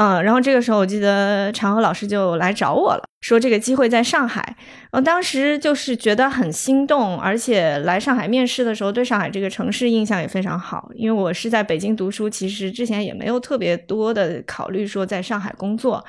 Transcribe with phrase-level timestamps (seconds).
[0.00, 4.56] 嗯，然后这个时候我记得长河老师就来找我了，说这个机会在上海。
[4.92, 16.02] 我当时就是觉得很心动，而且来上海面试的时候对上海这个城市印象也非常好，因为我是在北京读书，其实之前也没有特别多的考虑说在上海工作，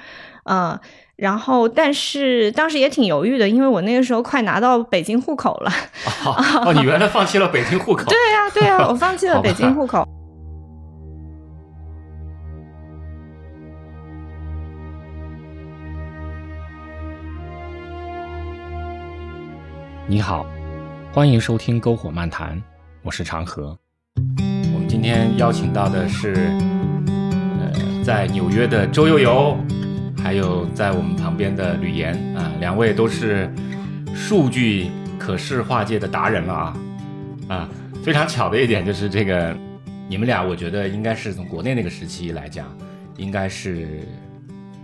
[0.45, 0.79] 嗯。
[1.17, 5.71] 然后，但是当时也挺犹豫的，因为我那个时候快拿到北京户口了。
[6.65, 8.05] 哦，你原来放弃了北京户口？
[8.05, 10.03] 对呀，对呀，我放弃了 北京户口。
[20.11, 20.45] 你好，
[21.13, 22.57] 欢迎收听《篝火漫谈》，
[23.01, 23.79] 我是长河。
[24.73, 26.33] 我们今天邀请到的是，
[27.61, 29.57] 呃，在纽约的周悠悠。
[30.21, 33.49] 还有在我们旁边的吕岩啊，两位都是
[34.13, 36.77] 数据可视化界的达人了啊
[37.47, 37.69] 啊！
[38.03, 39.55] 非常巧的一点就是这个，
[40.09, 42.67] 你们俩我觉得应该是从国内那个时期来讲，
[43.15, 44.01] 应该是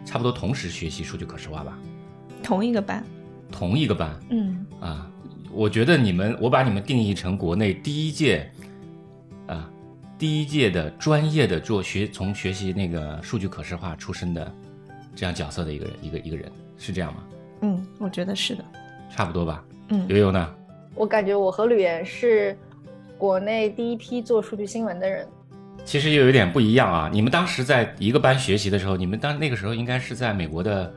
[0.05, 1.77] 差不多同时学习数据可视化吧？
[2.41, 3.03] 同一个班？
[3.51, 4.09] 同一个班？
[4.29, 5.09] 嗯啊，
[5.51, 8.49] 我觉得你们，我把你们定义成国内第一届
[9.47, 9.69] 啊，
[10.17, 14.53] 第一届的专业的做学从学习那个数据可视化出身的。
[15.15, 17.23] 这样角色的一个人，一个一个人是这样吗？
[17.61, 18.63] 嗯，我觉得是的，
[19.09, 19.65] 差不多吧。
[19.89, 20.55] 嗯，悠悠呢？
[20.93, 22.55] 我感觉我和吕岩是
[23.17, 25.27] 国内第一批做数据新闻的人。
[25.83, 27.09] 其实又有点不一样啊！
[27.11, 30.93] 你们当时在一个班学习的时候，你们当那个时候应该是在美国的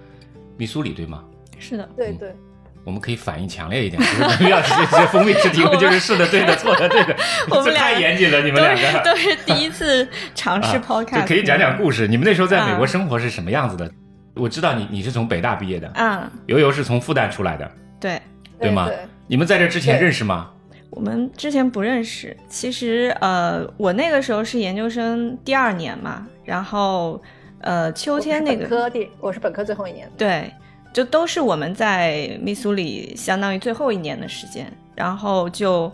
[0.58, 1.24] 密苏里，对吗？
[1.58, 2.34] 是的，对对。
[2.84, 4.00] 我们可以反应强烈一点，
[4.38, 7.16] 不要这些封闭式提问，就是是的、对的、错的，这个
[7.50, 8.40] 我们太严谨了。
[8.40, 12.08] 你们两个都是第一次尝试 podcast，可以讲讲故事。
[12.08, 13.90] 你们那时候在美国生活是什么样子的？
[14.34, 17.70] 我知道你你是从北大毕业的，嗯，悠悠是从复旦出来的，
[18.00, 18.20] 对
[18.60, 18.88] 对吗？
[19.26, 20.50] 你们在这之前认识吗？
[20.90, 22.36] 我们之前不认识。
[22.48, 27.20] 其实呃，我那个时候是研究生第二年嘛，然后
[27.60, 30.50] 呃，秋天那个本科第我是本科最后一年，对，
[30.92, 35.92] 就都是我们在密苏里相当于最后一年的时间，然后就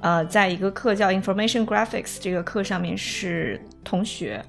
[0.00, 4.44] 呃，在一个课叫 Information Graphics 这个课上面是同学。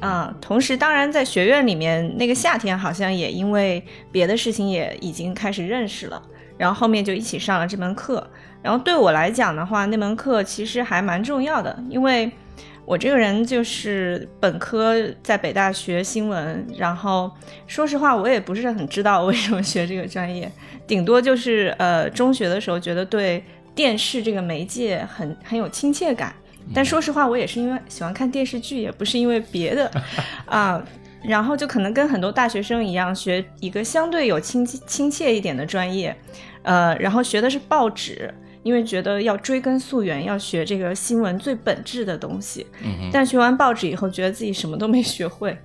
[0.00, 6.22] 啊，同时，当然在学院里面，那个夏天好像也因为别的事情也已经开始认识了，
[6.56, 8.24] 然后后面就一起上了这门课。
[8.62, 12.30] 然后对我来讲的话，那门课其实还蛮重要的，因为
[12.90, 17.30] 我这个人就是本科在北大学新闻，然后
[17.68, 20.50] 说实话，我也不是很知道为什么学这个专业，
[20.88, 23.44] 顶多就是呃中学的时候觉得对
[23.76, 26.34] 电视这个媒介很很有亲切感。
[26.74, 29.88] 但说实话，我也是因为喜欢看电视剧，也不是因为别的，
[30.46, 30.82] 啊，
[31.22, 36.12] 然后就可能跟很多大学生一样，学一个相对有亲亲切一点的专业，
[36.64, 38.34] 呃，然后学的是报纸。
[38.62, 42.66] 因为觉得要追根溯源，要学这个新闻最本质的东西。
[42.82, 45.56] 嗯但学完报纸以后，觉得自己什么都没学会，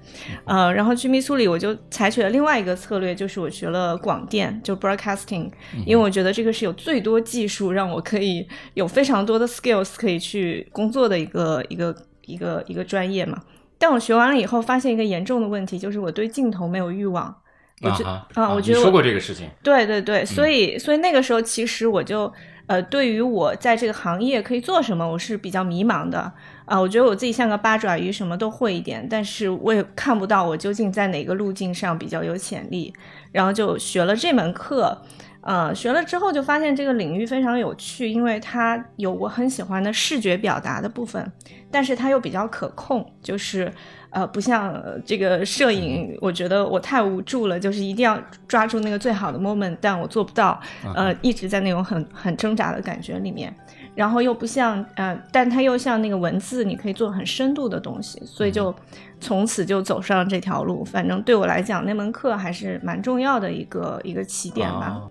[0.45, 5.51] 呃，然后去密苏里，我就采取了另外一个策略，就是我学了广电，就 broadcasting，
[5.85, 11.95] 因为我觉得这个是有最多技术，让我可以有非常多的 skills 可以去工作的一个一个
[12.25, 13.41] 一个一个专业嘛。
[13.77, 17.35] 但我学完了以后，发现一个严重的问题，就是我对镜头没有欲望。
[17.81, 19.49] 我觉啊，我觉得说过这个事情。
[19.61, 22.31] 对对对，所以所以那个时候，其实我就。
[22.67, 26.31] 呃，对于我在这个行业可以做什么，我是比较迷茫的
[26.65, 26.79] 啊。
[26.79, 32.93] 我觉得我自己像个八爪鱼，什么都会一点，但是我也看不到我究竟在哪个路径上比较有潜力。
[33.31, 35.01] 然后就学了这门课，
[35.41, 41.31] 呃，学了之后就发现这个领域非常有趣，因为它有我很喜欢的视觉表达的部分，
[41.69, 43.71] 但是它又比较可控，就是。
[44.15, 48.17] 呃，不像这个摄影，我觉得我太无助了，就是一定要
[48.47, 50.57] 抓住那个最好的 moment，但我做不到，
[50.95, 53.53] 呃，一直在那种很很挣扎的感觉里面，
[53.93, 58.73] 然后又不像，呃，但它又像那个文字，你可以做很深度的东西，所以就
[59.19, 60.81] 从此就走上这条路。
[60.85, 65.01] 反正对我来讲，那门课还是蛮重要的一个一个起点吧。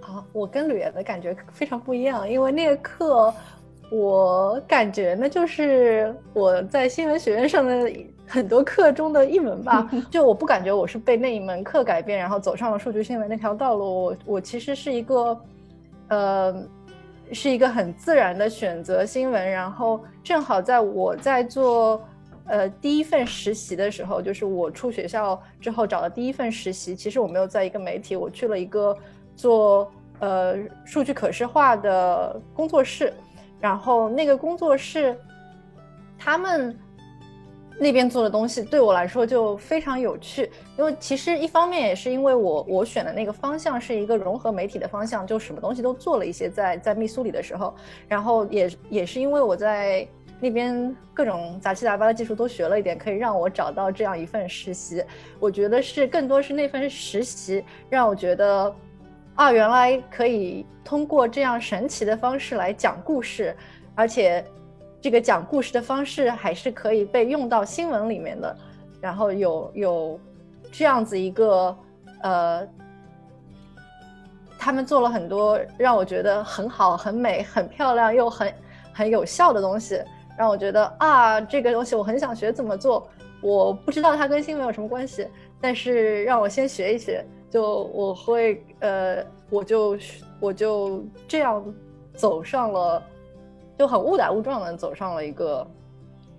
[0.00, 3.32] 好，我跟吕岩的感觉非常不一样，因为那个课。
[3.90, 7.92] 我感觉那，就是我在新闻学院上的
[8.26, 9.88] 很多课中的一门吧。
[10.10, 14.04] 就我不感觉我是被那一门课改变，然后走上了数据新闻那条道路。
[14.04, 15.40] 我我其实是一个，
[16.08, 16.66] 呃，
[17.30, 19.50] 是一个很自然的选择新闻。
[19.50, 22.02] 然后正好在我在做
[22.46, 26.96] 呃第一份实习的时候，就是我出学校之后找的第一份实习。
[26.96, 28.96] 其实我没有在一个媒体，我去了一个
[29.36, 33.12] 做呃数据可视化的工作室。
[33.64, 35.16] 然后那个工作室，
[36.18, 36.78] 他们
[37.80, 47.74] 那边做的东西对我来说就非常有趣，因为其实一方面也是因为我我选的那个方向是一个融合媒体的方向，就什么东西都做了一些，在在密苏里的时候，
[48.06, 50.06] 然后也也是因为我在
[50.40, 55.02] 那边各种杂七杂八的技术都学了一点，可以让我找到这样一份实习。
[55.40, 58.76] 我觉得是更多是那份实习让我觉得，
[59.34, 63.56] 啊，原来可以通过这样神奇的方式来讲故事，
[63.94, 64.44] 而且
[65.00, 68.56] 这个讲故事的方式还是可以被用到新闻里面的。
[69.00, 70.20] 然后有有
[70.72, 71.76] 这样子一个
[72.22, 72.68] 呃。
[74.56, 78.50] 他们做了很多让我觉得很好、很美、很漂亮又很
[78.94, 80.00] 很有效的东西，
[80.38, 83.06] 让我觉得啊，这个东西我很想学怎么做。
[83.42, 85.28] 我不知道它跟新闻有什么关系，
[85.60, 89.98] 但是让我先学一学，就我会呃，我就
[90.38, 91.74] 我就这样
[92.14, 93.02] 走上了，
[93.78, 95.66] 就很误打误撞的走上了一个。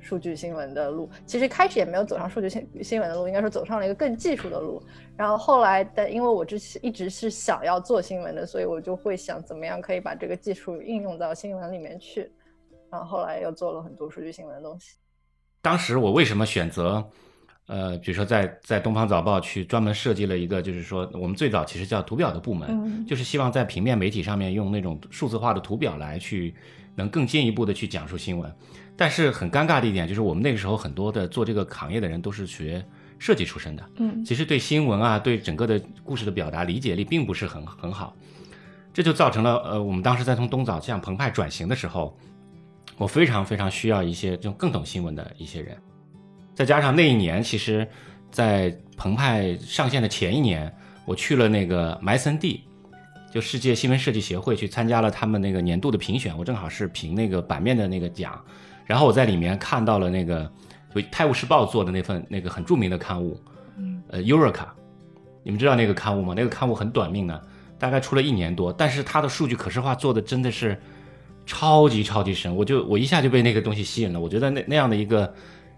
[0.08, 4.80] 数据新闻的路，其实开始也没有走上数据新新闻的路，应该说走上了一个更技术的路。
[5.18, 12.32] 然后后来，但因为我之前一直是想要做新闻的，所以我就会想怎么样可以把这个技术应用到新闻里面去。
[12.92, 14.96] 然后后来又做了很多数据新闻的东西。
[15.60, 17.04] 当时我为什么选择，
[17.68, 26.54] 呃，比如说在在东方早报去专门设计了一个，就是说我们最早其实叫图表的部门，就是希望在平面媒体上面用那种数字化的图表来去
[26.96, 28.54] 能更进一步的去讲述新闻。
[28.96, 32.86] 但是很尴尬的一点就是，我们那个时候很多的做这个行业的人都是学
[33.20, 38.16] 设计出身的，嗯，其实对新闻啊，对整个的故事的表达理解力并不是很很好，
[38.94, 42.18] 这就造成了呃，我们当时在从东早向澎湃转型的时候，
[42.96, 45.78] 我非常非常需要一些这种更懂新闻的一些人，
[46.56, 47.86] 再加上那一年，其实，
[48.32, 50.74] 在澎湃上线的前一年，
[51.06, 52.64] 我去了那个埋森地，
[53.30, 58.42] 就世界新闻设计协会去参加了他们那个年度的评选，我正好是评那个版面的那个奖。
[58.86, 60.50] 然后我在里面看到了那个，
[60.94, 63.38] 就《泰晤士报》做的那份那个很著名的刊物，
[64.08, 64.68] 呃，Eureka，
[65.44, 66.34] 你们知道那个刊物吗？
[66.38, 67.48] 那个刊物很短命的，
[67.78, 70.80] 大概出了一年多，但是它的数据可视化做的真的是
[71.46, 74.20] 超级超级深，我就我一下就被那个东西吸引了。
[74.20, 75.34] 我觉得那那样的一个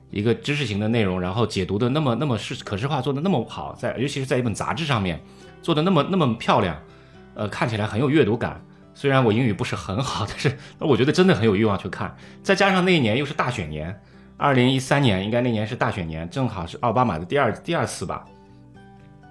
[0.10, 5.22] 一个知识型的内容，然后解读的那么那么是可视化做的那么好，在尤其是在一本杂志上面
[5.62, 6.78] 做的那么那么漂亮，
[7.36, 8.62] 呃，看起来很有阅读感。
[8.94, 12.16] 虽然我英语不是很好，但是我觉得真的很有欲望去看。
[12.42, 14.02] 再加上那一年又是大选年，
[14.38, 18.26] 二零一三年应该那年是大选年，正好是奥巴马的第二第二次吧，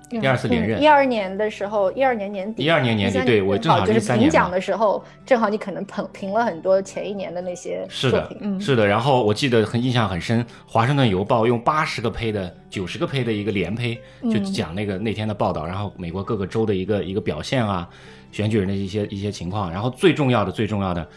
[0.08, 0.81] 第二次连任。
[0.81, 2.64] 一二年的时候，一二年年底。
[2.64, 8.31] 一二年年底，对我正好就是评奖的时候，正好你可能捧评了很多前一年的那些是的，
[8.61, 8.87] 是的。
[8.87, 17.88] 然后我记得很印象很深，《华盛顿邮报》用八十个胚的、九十个胚的一个连胚，就讲那个那天的报道，然后美国各个州的一个一个表现啊。
[18.32, 21.09] 选举人的一些一些情况，然后最重要的最重要的，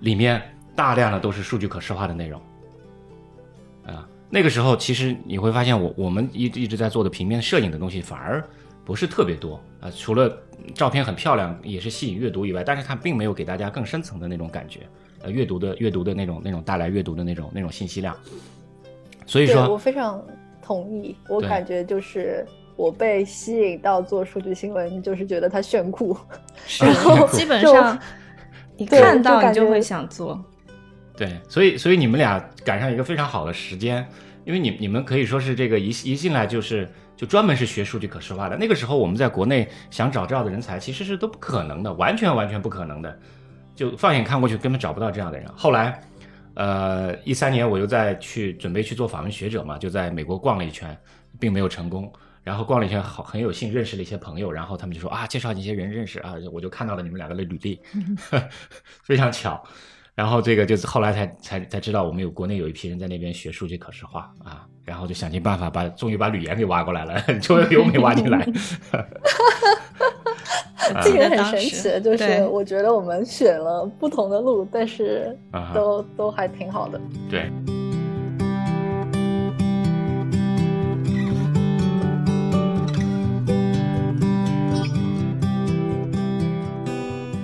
[0.00, 0.40] 里面
[0.76, 2.44] 大量的都是数据可视化的内容，啊，
[4.32, 8.42] 那个时候其实你会发现，我我们一一直在做的平面摄影的东西反而
[8.82, 10.34] 不是特别多啊，除了
[10.74, 14.80] 照片很漂亮也是吸引阅读以外，但是它并没有给大家更深层的那种感觉，
[15.20, 18.16] 呃，阅读的阅读的那种那种带来阅读的那种那种信息量，
[19.26, 20.24] 所以说，我非常
[20.62, 22.46] 同意，我感觉就是。
[22.74, 26.16] 我被吸引到做数据新闻，就是觉得它炫酷，
[26.80, 27.96] 然后基本上
[28.78, 30.42] 你看到你就会想做。
[31.22, 34.04] 对，所以所以你们俩赶上一个非常好的时间，
[34.44, 38.56] 因为你你们可以说是这个一一进来就是就专门是学数据可视化的。
[38.56, 43.16] 那个时候我们在国内想找这样的人才，其实是都不可能的，完全完全不可能的，
[43.76, 45.48] 就放眼看过去根本找不到这样的人。
[45.54, 46.02] 后来，
[46.54, 50.98] 呃，一三年我又在去准备去做访问学者嘛，就在美国逛了一圈，
[51.38, 52.12] 并没有成功。
[52.42, 57.80] 然后逛了一圈，好很有幸认识了一些朋友，然后他们就说啊，介绍你一些人认识啊，我就看到了你们两个的履历，
[59.04, 59.62] 非常巧。
[60.14, 68.46] 然后这个就是后来才才才知道，我们有国内有一批人在那边学数据可视化啊，然后就想尽办法把终于把吕岩给挖过来了，就由美挖进来。
[71.02, 75.34] 这个很神奇，就是我觉得我们选了不同的路，但是
[75.72, 77.00] 都都还挺好的。
[77.30, 77.50] 对。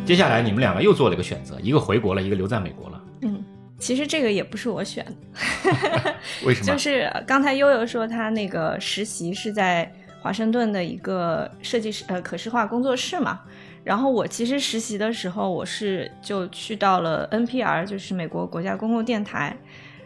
[0.08, 3.04] 接下来你们两个又做了一个选择，一个回国了，一个留在美国了。
[3.20, 3.44] 嗯，
[3.78, 6.14] 其实这个也不是我选的，
[6.46, 6.66] 为什么？
[6.66, 13.40] 就是刚才悠悠说他那个实习是在华盛顿的一个设计师呃可视化工作室嘛，
[13.84, 19.54] 然后我其实实习的时候我是就去到了 NPR，就是美国国家公共电台，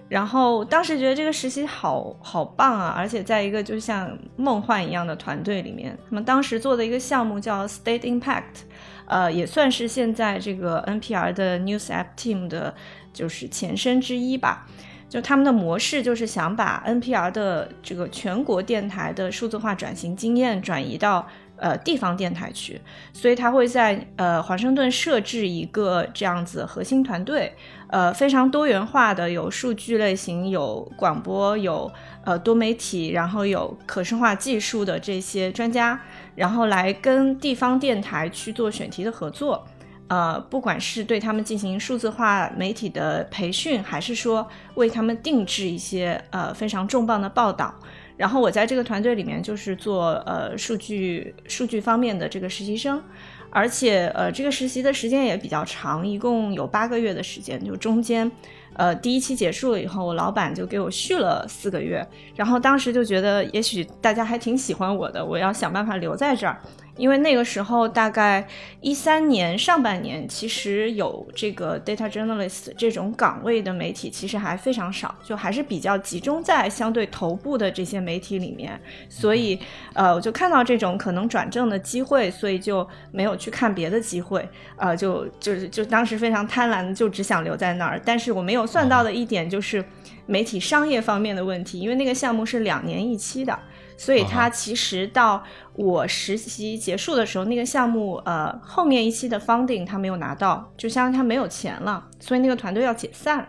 [0.08, 8.66] 然后当时觉得这个实习好好棒啊，而且在一个就像梦幻一样的团队里面，他们当时做的一个项目叫 State Impact。
[9.12, 12.74] 呃，也算是现在这个 NPR 的 News App Team 的，
[13.12, 14.66] 就是前身之一吧。
[15.10, 22.80] 就他们的模式就是想把 NPR 的这个全国电台的数字化转型经验转移到呃地方电台去，
[23.12, 27.54] 所以他会在呃华盛顿设置一个这样子核心团队，
[27.88, 31.92] 呃非常多元化的，有数据类型，有广播，有
[32.24, 36.00] 呃多媒体，然后有可视化技术的这些专家，
[36.34, 39.66] 然后来跟地方电台去做选题的合作。
[40.08, 47.74] 呃，不管是对他们进行数字化媒体的培训，还是说为他们定制一些呃非常重磅的报道，
[48.18, 53.02] 然后我在这个团队里面就是做呃数据数据方面的这个实习生，
[53.52, 58.28] 而且呃这个实习的时间也比较长，一共有八个月的时间，就中间
[58.74, 62.04] 呃第一期结束了以后，我老板就给我续了四个月，
[62.34, 66.58] 然后当时就觉得也许大家还挺喜欢我的，我要想办法留在这儿。
[66.96, 68.46] 因为那个时候大概
[68.80, 78.78] 一三年上半年，其实有这个 data journalist 这种岗位的媒体其实还非常少，就还是比较集中在相对头部的这些媒体里面。
[79.08, 79.58] 所以，
[79.94, 84.46] 呃，我就看到这种可能转正的机会，所以就没有去看别的机会，
[84.76, 88.00] 呃，就就是就当时非常贪婪的就只想留在那儿。
[88.04, 89.82] 但是我没有算到的一点就是
[90.26, 93.58] 媒体商业方面的问题，因为那个项目是两年一期的。
[94.02, 95.44] 所以他其实到
[95.74, 103.48] 我实习结束的时候，那个项目呃后面一期的 funding 他没有拿到，就相当于他没有钱了，所以那个团队要解散，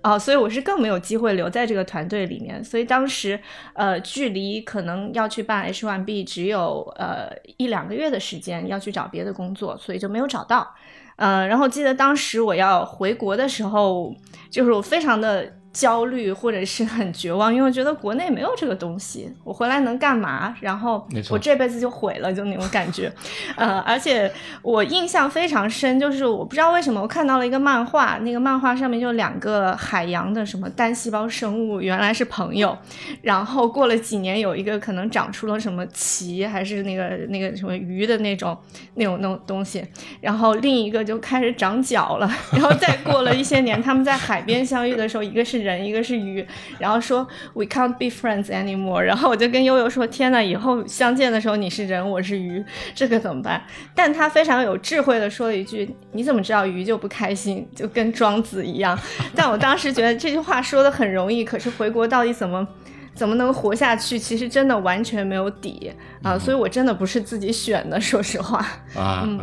[0.00, 2.64] 啊，所以我是更没有机会留在这个团队里面。
[2.64, 3.38] 所以当时
[3.74, 7.28] 呃距离可能要去办 H1B 只有呃
[7.58, 10.74] 一两个月的时间，要去找别的工作，所以就没有找到。
[11.16, 14.14] 呃，然后记得当时我要回国的时候，
[14.50, 15.59] 就是我非常的。
[15.72, 20.56] 焦虑或者是很绝望，因为我觉得国内没有这个东西，我回来能干嘛？
[20.60, 23.12] 然后我这辈子就毁了，就那种感觉。
[23.54, 24.28] 呃，而且
[24.62, 32.76] 我印象非常深，就是我不知道为什么我看到了一个漫画，那个漫画上面就两个海洋的什么单细胞生物，原来是朋友。
[33.22, 38.58] 然后过了几年，有一个可能长出了什么鳍，还是那个那个什么鱼的那种
[38.94, 39.86] 那种那种东西。
[40.20, 42.28] 然后另一个就开始长脚了。
[42.50, 45.59] 然后再过了一些年，他们在海边相遇的时候，一个是。
[45.62, 46.46] 人一个是鱼，
[46.78, 49.00] 然后说 we can't be friends anymore。
[49.00, 52.64] 然后我就跟悠悠说：“天呐，以后相见的时候你是人，我是鱼，
[52.94, 53.62] 这个怎么办？”
[53.94, 57.68] 但他非常有智慧的说了一句：“你怎么知道鱼就不开心？
[57.74, 58.98] 就跟庄子一样。”
[59.34, 62.66] 但我当时觉得这句话说的很容易，可是回国到底怎么
[63.14, 64.18] 怎么能活下去？
[64.18, 66.38] 其实真的完全没有底啊！
[66.38, 68.58] 所以我真的不是自己选的，说实话
[68.94, 69.40] 啊，嗯，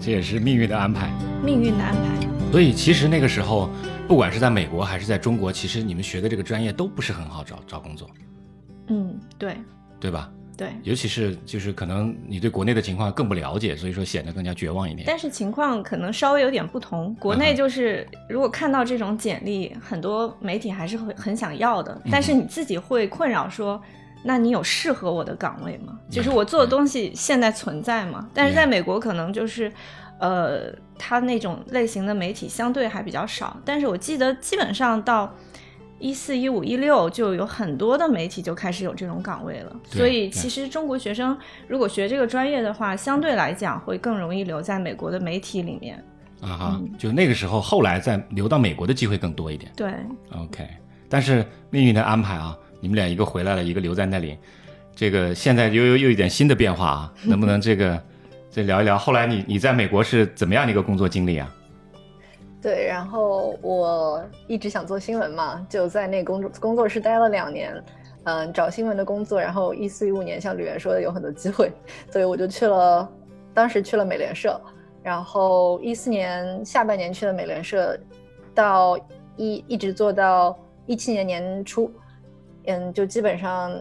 [0.00, 1.10] 这也是命运的安排，
[1.42, 2.50] 命运的安排。
[2.52, 3.68] 所以其实那个时候。
[4.08, 8.08] 不管是在美国还是在中国，其实你们学的这个专业都不是很好找找工作。
[8.86, 9.54] 嗯，对，
[10.00, 10.30] 对吧？
[10.56, 15.04] 对，尤其是就是可能你对国内的情况更不了解，所以说显得更加绝望一点。
[15.06, 23.78] 但是情况可能稍微有点不同，国内就是如果看到这种简历，很多媒体还是会很想要的，但是你自己会困扰说，
[24.22, 25.98] 那你有适合我的岗位吗？
[26.10, 28.26] 就是我做的东西现在存在吗？
[28.32, 29.70] 但是在美国可能就是。
[30.18, 35.32] 呃，它那种类型的媒体相对还比较少，但是我记得基本上到
[36.00, 39.76] 一四一五一六就有很多的媒体就开始有这种岗位了。
[39.84, 46.04] 所以其实中国学生如果学这个专业的话，相对来讲会更容易留在美国的媒体里面。
[46.40, 49.70] 啊哈，就那个时候，后来再留到美国的机会更多一点。
[49.76, 49.92] 对
[50.36, 50.68] ，OK。
[51.08, 54.36] 但是命运的安排啊，你们俩一个回来了，一个留在那里，
[54.94, 58.02] 这个现在又又又一点新的变化啊，能不能这个？
[58.62, 61.54] 聊一聊，后来你你在美国是怎么样的一个工作经历啊？
[62.60, 67.84] 对，然后我一直想做新闻嘛，就在那工作工作室待了两年，
[68.24, 69.40] 嗯，找新闻的工作。
[69.40, 71.70] 然后一四一五年，像吕源说的，有很多机会，
[72.10, 73.08] 所以我就去了，
[73.54, 74.60] 当时去了美联社。
[75.02, 77.98] 然后一四年下半年去了美联社，
[78.54, 78.98] 到
[79.36, 81.92] 一一直做到一七年年初，
[82.66, 83.72] 嗯，就基本上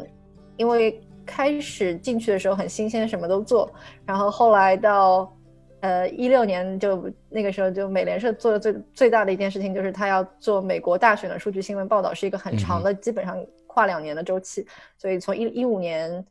[0.56, 1.02] 因为。
[1.28, 3.70] 开始进去的时候很新鲜，什么都做。
[4.06, 5.32] 然后后来到，
[5.82, 14.66] 呃，一六年就那个时候，就美联社做的最最大的一件事情，就是他要做美国大选的数据新闻报道，是一个很长的，基本上跨两年的周期。
[14.98, 16.26] 所以从一一五年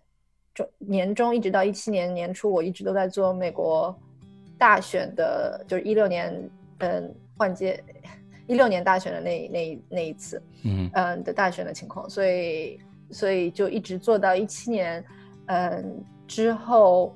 [0.54, 3.94] 中年中一直到一七年年初，我一直都在做美国
[4.58, 6.32] 大选的，就是一六年
[6.78, 7.78] 嗯换届
[8.48, 12.80] 一六年大选的那那那一次，嗯嗯的大选的情况，所以。
[13.10, 15.04] 所以就一直做到一七年，
[15.46, 17.14] 嗯，之后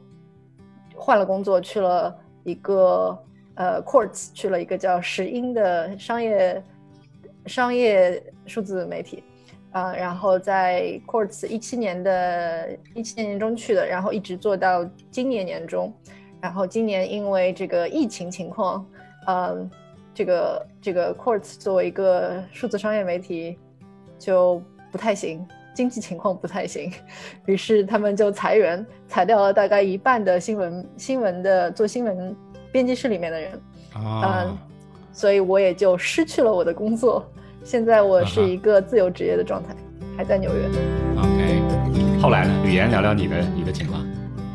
[0.95, 3.19] 换了工作，去了一个
[3.55, 6.65] 呃，Quartz，去了一个叫石英的商业
[7.47, 9.23] 商业数字媒体，
[9.73, 15.93] 啊，然后在 Quartz 一七年的一七年年中去的，然后一直做到今年年中，
[16.41, 18.87] 然后今年因为这个疫情情况，
[19.27, 19.71] 嗯，
[20.15, 23.59] 这个这个 Quartz 作为一个数字商业媒体
[24.19, 26.93] 就不太行，经济情况不太行，
[27.47, 32.37] 于是他们就裁员，裁掉了大概一半的新闻新闻的做新闻
[32.73, 33.53] 编辑室里面的人，
[33.95, 34.57] 哦，
[35.13, 37.25] 所以我也就失去了我的工作。
[37.63, 39.75] 现在我是一个自由职业的状态，
[40.17, 40.67] 还在纽约。
[41.19, 42.55] OK，后来呢？
[42.65, 44.03] 吕岩聊聊你的你的情况。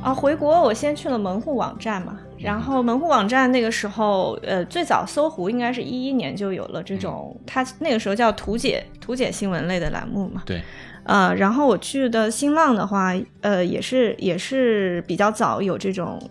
[0.02, 10.44] 啊，回国我先去了门户网站嘛，然后门户网站那个时候，呃，最早搜狐应该是一一年就有了这种，它那个时候叫图解图解新闻类的栏目嘛。
[10.46, 10.62] 对，
[11.06, 16.22] 呃，然后我去的新浪的话，呃，也是也是比较早有这种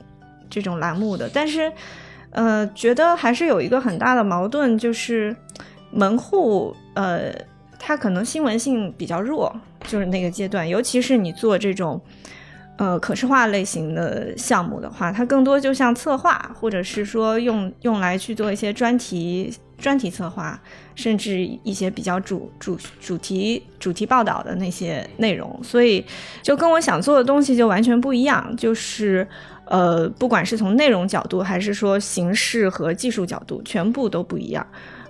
[0.50, 1.72] 这种栏目的，但是
[2.30, 5.34] 呃，觉得还是有一个很大的矛盾，就是
[5.90, 7.32] 门户呃，
[7.78, 9.54] 它可能新闻性比较弱，
[9.86, 12.00] 就是那个阶段，尤其是你做这种。
[12.76, 20.58] 呃，可视化类型的项目的话，它更多就像策划，或者是说用用来去做一些专题专题策划，
[20.94, 26.02] 甚至一些比较主主主题主题报道的那些内容，所以
[26.40, 29.28] 就跟我想做的东西就完全不一样，就是
[29.66, 34.66] 呃，不管是从内容角度，还是说形式和技术角度，全部都不一样。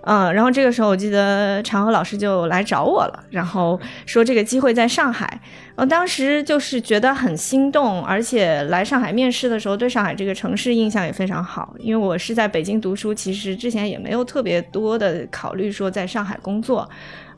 [0.07, 5.41] 嗯，然后这个时候我记得常和老师就来找我了，然后说这个机会在上海，
[5.77, 16.89] 我当时就是觉得很心动，而且来上海面试的时候对上海这个城市印象也非常好，因为我是在北京读书，其实之前也没有特别多的考虑说在上海工作，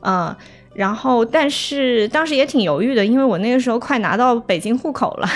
[0.01, 0.35] 嗯，
[0.77, 5.27] 然后但是当时也挺犹豫的，因为我那个时候快拿到北京户口了。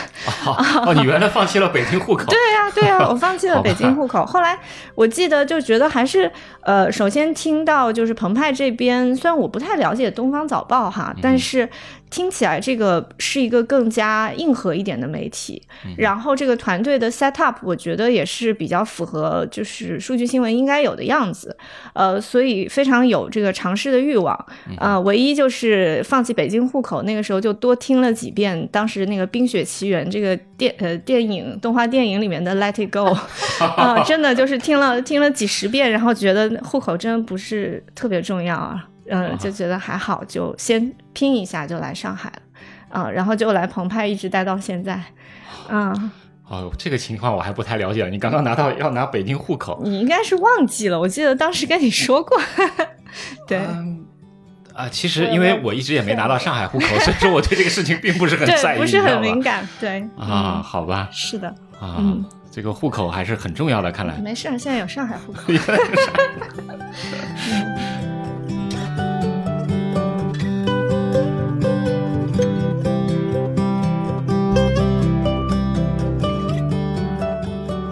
[0.85, 2.25] 哦，你原来放弃了北京户口？
[2.29, 4.23] 对呀、对呀、我放弃了 北京户口。
[4.23, 4.55] 后来
[4.93, 6.31] 我记得就觉得还是
[6.61, 11.67] 呃，首先听到就是澎湃这边，虽然我不太了解《东方早报》哈，但是
[12.11, 15.59] 听起来这个是一个更加硬核一点的媒体。
[15.97, 21.57] 然后这个团队的 set up，我觉得也是比较符合就是数据新闻应该有的样子。
[21.93, 24.45] 呃，所以非常有这个尝试的欲望。
[24.77, 33.15] 呃，唯一就是放弃北京户口，那个时候就多听了几遍当时那个《冰雪奇缘》这个电呃电影动画电影里面的 Let It Go，
[33.77, 44.93] 啊、真的就是听了听了几十遍，然后觉得户口真不是特别重要啊，嗯、就觉得还好，就先拼一下就来上海了，啊、然后就来澎湃，一直待到现在，
[45.67, 45.93] 啊、
[46.47, 48.07] 哦，这个情况我还不太了解。
[48.09, 52.37] 你刚刚拿到要拿北京户口，你应该是忘记了，我记得当时跟你说过，
[53.47, 53.57] 对。
[53.59, 54.00] 嗯
[54.81, 60.57] 啊，其实因为我一直也没拿到上海户口，所以说我对这个事情并不是很在，意，不是很敏感，对啊。
[60.57, 61.47] 嗯好吧，是的，
[61.79, 64.15] 啊嗯，这个户口还是很重要的，看来。
[64.15, 65.43] 没事儿，现在有上海户口。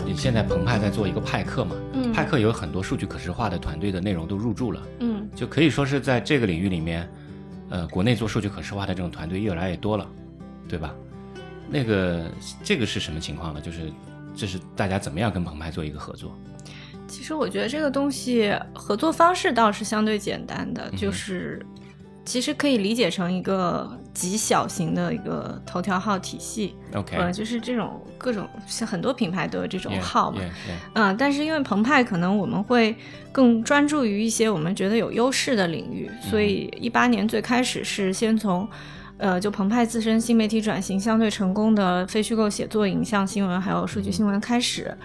[0.05, 1.75] 你现在澎湃在做一个派克嘛？
[2.19, 7.09] 嗯派克有很多数据可视化的团队的内容都入驻了，嗯就可以说是在这个领域里面，
[7.69, 10.07] 呃，国内做数据可视化的这种团队越来越多了，
[10.67, 10.93] 对吧？
[11.69, 12.31] 那个
[12.63, 13.61] 这个是什么情况呢？
[13.61, 13.91] 就是
[14.35, 16.37] 这是大家怎么样跟澎湃做一个合作？
[17.07, 21.65] 其实我觉得这个东西合作方式倒是相对简单的，嗯就是
[22.25, 30.41] 其实可以理解成一个极小型的一个头条号体系，OK，呃，就是这种各种像很多品牌都有这种号嘛。
[30.93, 32.95] 嗯，但是因为澎湃可能我们会
[33.31, 38.67] 更专注于一些我们觉得有优势的领域，所以一八年最开始是先从。
[39.21, 44.97] 呃，就澎湃自身新媒体转型相对成功的非虚构写作、影像新闻还有数据新闻开始，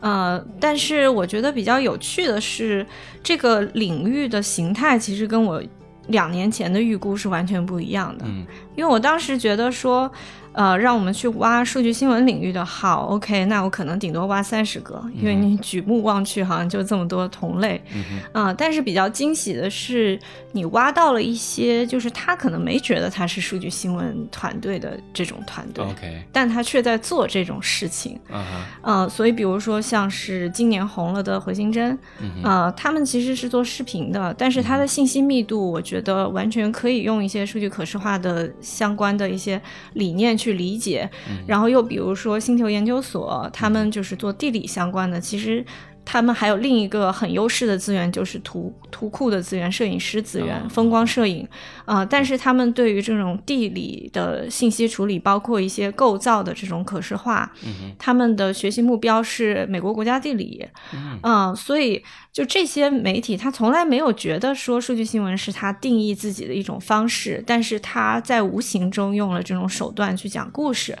[0.00, 2.84] 呃，但是我觉得比较有趣的是，
[3.22, 5.62] 这个领域的形态其实跟我
[6.08, 8.24] 两年前的预估是完全不一样的。
[8.26, 8.46] 嗯
[8.80, 10.10] 因为我当时觉得说，
[10.52, 18.40] 呃，让我们去挖数据新闻领域的好，OK，那我可能顶多挖三十个，因为你举目望去好像就这么多同类，嗯哼。
[18.40, 20.18] 啊、但是比较惊喜的是，
[20.52, 25.84] 你挖到了一些，就是他可能没觉得他是数据新闻团队的这种团队。
[25.84, 39.60] ，OK，但他却在做这种事情，啊哈，呃，所以比如说像是今年红了的回形针，嗯哼，呃，他们其实是做视频的，但是他的信息密度，我觉得完全可以用一些数据可视化的相关的一些
[39.94, 41.10] 理念去理解。
[41.46, 45.64] 然后又比如说星球研究所，他们就是做地理相关的，其实。
[46.04, 50.68] 他们还有另一个很优势的资源，就是图图库的资源、摄影师资源、哦。
[50.68, 51.46] 风光摄影，
[51.84, 61.18] 啊、但是他们对于这种地理的信息处理，包括一些构造的这种可视化，嗯他们的学习目标是美国国家地理，嗯。
[61.22, 70.96] 嗯，所以就这些媒体，他从来没有觉得说数据新闻是他定义自己的一种方式，但是他在无形中用了这种手段去讲故事。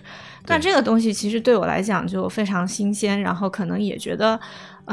[0.46, 4.40] 那这个东西其实对我来讲就非常新鲜，然后可能也觉得，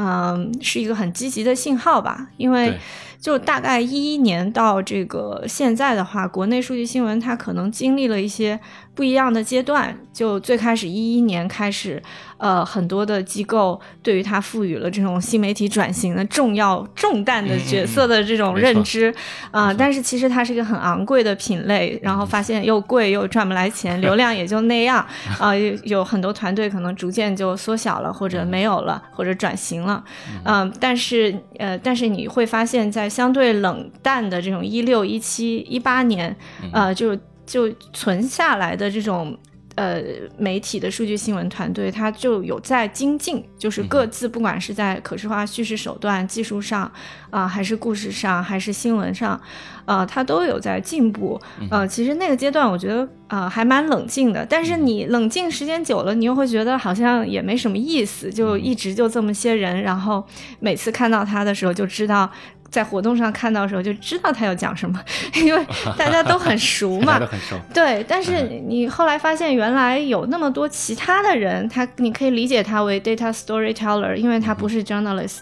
[0.00, 2.78] 嗯，是一个很积极的信号吧，因为
[3.20, 8.60] 就大概一一年到这个现在的话，国内数据新闻它可能经历了一些
[8.94, 9.98] 不一样的阶段。
[10.12, 12.00] 就最开始一一年开始，
[12.38, 19.14] 呃，很多的机构对于它赋予了这种新媒体转型的重要重担的角色的这种认知
[19.50, 25.04] 啊、但是其实它是一个很昂贵的品类，然后发现又贵又赚不来钱，流量也就那样
[25.38, 30.02] 啊、有有很多团队可能逐渐就缩小了，或者没有了，或者转型了。
[30.44, 36.34] 嗯，但是呃，但是你会发现在相对冷淡的这种一六、一七、一八年，
[36.72, 39.36] 呃，就就存下来的这种。
[39.78, 40.02] 呃，
[40.36, 46.90] 媒体的数据新闻团队，它就有在精进，就是各自不管是在可视化叙事手段、技术上，
[47.30, 49.40] 啊、还是故事上，还是新闻上，
[49.84, 51.40] 呃，它都有在进步。
[51.70, 54.44] 呃，其实那个阶段，我觉得呃还蛮冷静的。
[54.44, 60.26] 但是你冷静时间久了，你又会觉得好像也没什么意思，就一直就这么些人，然后
[60.58, 62.28] 每次看到他的时候就知道。
[62.70, 65.00] 在活动上看到的时候就知道他要讲什么，
[65.36, 67.26] 因为大家都很熟嘛 大家都。
[67.26, 67.56] 很熟。
[67.72, 68.64] 对，但是嗯。
[68.68, 75.38] 你后来发现，原来有那么多其他的人，他你可以理解他为 data storyteller，因为他不是 journalist，、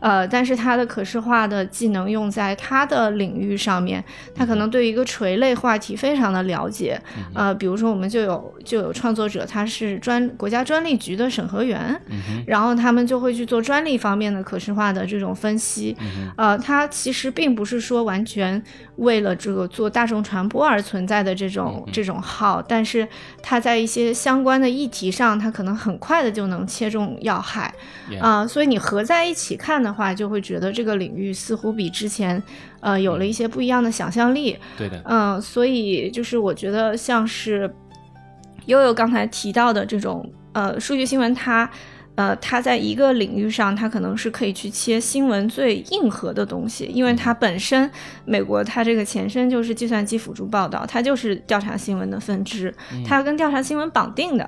[0.00, 7.00] 呃，但是他的可视化的技能用在他的领域上面，他可能对一个垂类话题非常的了解，
[7.34, 11.98] 呃，比如说我们就有就有创作者，他是专国家专利局的审核员，
[12.46, 15.96] 然后他们就会去做专利方面的可视化的这种分析，
[16.36, 18.60] 呃，它其实并不是说完全
[18.96, 23.06] 为了这个做大众传播而存在的这种、这种号，但是
[23.40, 27.72] 它在一些相关的议题上，它可能很快的就能切中要害。
[28.20, 32.42] 啊、所以你合在一起看的话，就会觉得这个领域似乎比之前
[32.80, 37.72] 呃有了一些不一样的想象力，对的，嗯，所以就是我觉得像是
[38.64, 41.70] 悠悠刚才提到的这种呃数据新闻它，
[42.16, 47.88] 呃它在一个领域上，它可能是可以去切新闻最硬核的东西，因为它本身
[48.24, 52.74] 美国它这个前身就是计算机辅助报道，它就是调查新闻的分支，
[53.06, 54.44] 它跟调查新闻绑定的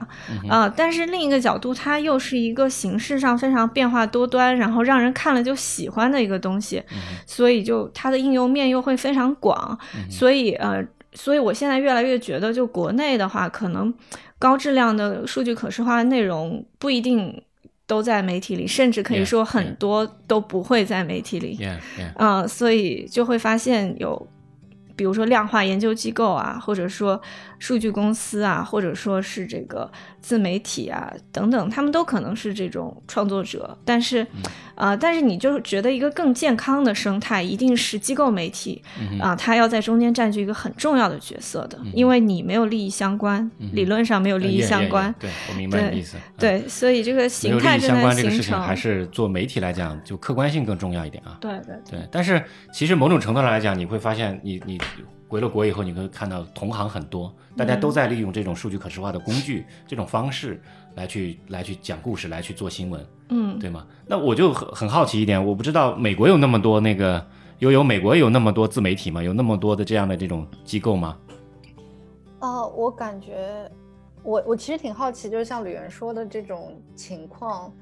[0.48, 6.82] 啊、但是另一个角度，它又是一个形式上非常变化多端，然后让人看了就喜欢的一个东西，
[7.26, 9.78] 所以就它的应用面又会非常广，
[10.10, 13.92] 所以呃，所以我现在越来越觉得，就国内的话，可能
[14.38, 17.42] 高质量的数据可视化的内容不一定
[17.88, 21.56] 都在媒体里，甚至可以说很多都不会在媒体里。
[21.56, 22.12] Yeah, yeah.
[22.16, 24.28] 嗯、所以就会发现有，
[24.94, 27.20] 比如说量化研究机构啊，或者说
[27.58, 29.90] 数据公司啊，或者说是这个
[30.20, 33.76] 自媒体啊等等，他们都可能是这种创作者。
[33.84, 34.26] 但是，
[34.74, 38.82] 呃，但是你就是觉得一个更健康的生态，一定是机构媒体
[39.20, 45.12] 啊、它要在中间占据一个很重要的角色的，因为你没有利益相关，理论上没有利益相关。
[45.18, 46.16] 对我明白你的意思。
[46.16, 51.36] 嗯，对，所以这个没形态正在关这个事情，还是做媒体来讲，就客观性更重要一点啊。
[51.40, 52.42] 对对对，对，但是
[52.72, 54.78] 其实某种程度上来讲，你会发现你，你
[55.28, 60.60] 回了国以后，你会看到同行很多，大家都在利用这种数据可视化的工具、这种方式
[60.94, 63.86] 来去来去讲故事，来去做新闻，嗯，对吗？
[64.06, 67.24] 那我就很很好奇一点，我不知道美国有那么多那个
[67.58, 69.22] 有有美国有那么多自媒体吗？
[69.22, 71.16] 有那么多的这样的这种机构吗？
[72.40, 73.70] 呃，我感觉，
[74.22, 77.72] 我我其实挺好奇，就是像吕源说的这种情况，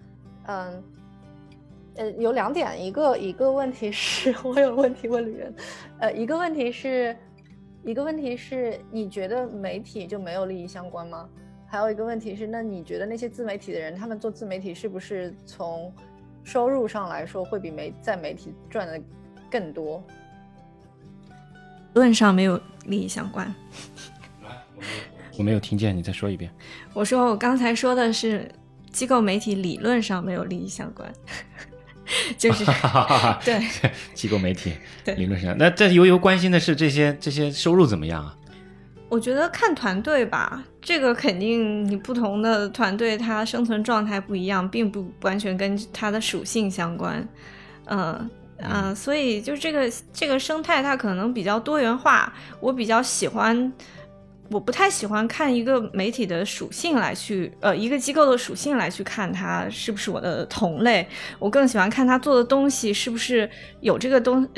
[0.46, 0.82] 嗯，
[1.96, 5.54] 呃，有两点，一个一个问题是 我有问题问吕源，
[5.98, 7.14] 呃，一个问题是，
[7.87, 11.29] 一个问题是你觉得媒体就没有利益相关吗？
[11.68, 15.94] 还有一个问题是，那你觉得那些自媒体的人，他们做自媒体是不是从
[16.42, 19.01] 收入上来说会比媒在媒体赚的
[19.49, 20.03] 更多？
[21.94, 23.55] 论上没有利益相关。
[25.38, 26.51] 我没有听见，你再说一遍。
[26.92, 28.51] 我说我刚才说的是
[28.90, 31.09] 机构媒体理论上没有利益相关，
[32.38, 32.64] 就是
[33.45, 33.61] 对
[34.14, 34.73] 机构媒体
[35.05, 38.35] 对理论上，那这悠悠关心的是这些这些收入怎么样啊？
[39.09, 47.27] 我觉得看团队吧，这个肯定你不同的团队它生存状态不一样，并不完全跟它的属性相关。
[47.85, 53.73] 嗯、呃、所以就这个这个生态它可能比较多元化，我比较喜欢。
[54.50, 61.06] 我不太喜欢看一个媒体的属性来去，呃，一个机构的属性来去看它是不是我的同类。
[61.38, 63.48] 我更喜欢看他做的东西是不是
[63.80, 64.48] 有这个东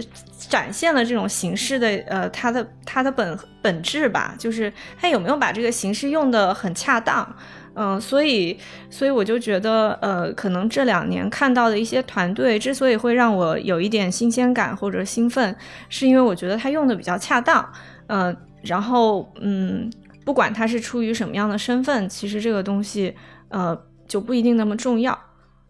[0.49, 7.37] 展现了这种形式的，呃，它的它的本本质吧，就是他有没有把这个形式用的很恰当。
[7.81, 8.59] 嗯，所以，
[8.91, 15.55] 所以我就觉得，呃，可能这两年看到的一些团队之所以会让我有一点新鲜感或者兴奋，
[15.89, 17.73] 是因为我觉得他用的比较恰当，
[18.09, 18.35] 呃，
[18.69, 19.91] 然后，嗯，
[20.25, 23.15] 不管他是出于什么样的身份，其实这个东西，
[23.49, 23.77] 呃，
[24.07, 25.19] 就不一定那么重要。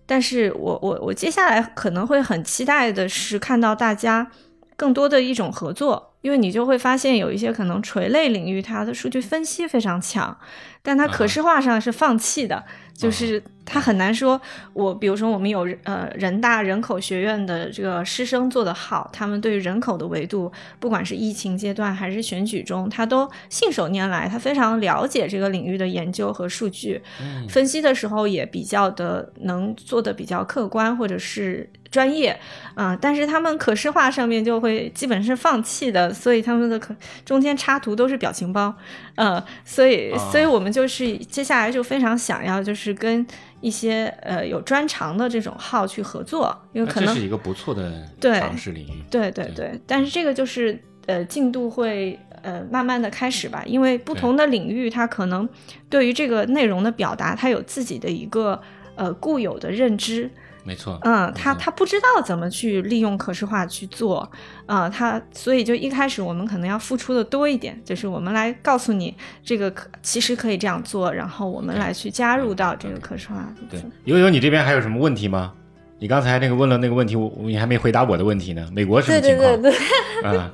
[0.05, 4.31] 但是我我我接下来可能会很期待的是看到大家
[4.77, 10.37] 更多的一种合作，因为你就会发现有一些可能垂类领域它的数据分析非常强，
[10.83, 12.65] 但它可视化上是放弃的，
[12.95, 14.41] 就是它很难说。
[14.73, 27.03] 我比如说我们有呃人大人口学院的这个师生做得好，他们对于人口的维度，不管是疫情阶段还是选举中，他都信手拈来，他非常了解这个领域的研究和数据
[27.49, 32.39] 分析的时候也比较的能做的比较客观或者是专业
[32.75, 38.73] 啊、但是他们可视化上面就会基本是放弃的，所以他们的可中间插图都是表情包，
[39.17, 43.27] 呃，所以啊所以我们就是接下来就非常想要就是跟
[43.61, 49.03] 一些呃有专长的这种号去合作，因为可能这是一个不错的对尝试领域。
[49.11, 55.49] 对对对对，但是这个就是呃进度会呃慢慢的开始吧，因为不同的领域它可能
[55.89, 58.61] 对于这个内容的表达，它有自己的一个
[58.95, 60.31] 呃固有的认知，
[60.69, 60.99] 没错。
[61.03, 64.31] 嗯，他他不知道怎么去利用可视化去做，
[64.67, 75.55] 啊、他所以就一开始我们可能要付出的多一点，就是我们来告诉你这个可其实可以这样做，然后我们来去加入到这个可视化对中。，悠悠，你这边还有什么问题吗？
[75.99, 78.69] 你刚才那个问了那个问题，我你还没回答我的问题呢。
[78.73, 79.63] 美国什么对情况？
[79.63, 79.81] 对对
[80.23, 80.31] 对。
[80.31, 80.51] 啊，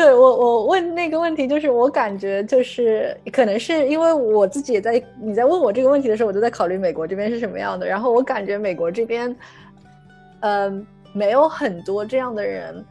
[0.00, 7.86] 对我，我问那个问题，就是我感觉就是可能是因为我自己也在你在问我这个问题的时候，我就在考虑美国这边是什么样的。
[7.86, 9.36] 然后我感觉美国这边，
[10.40, 10.72] 呃，
[11.12, 12.82] 没有很多这样的人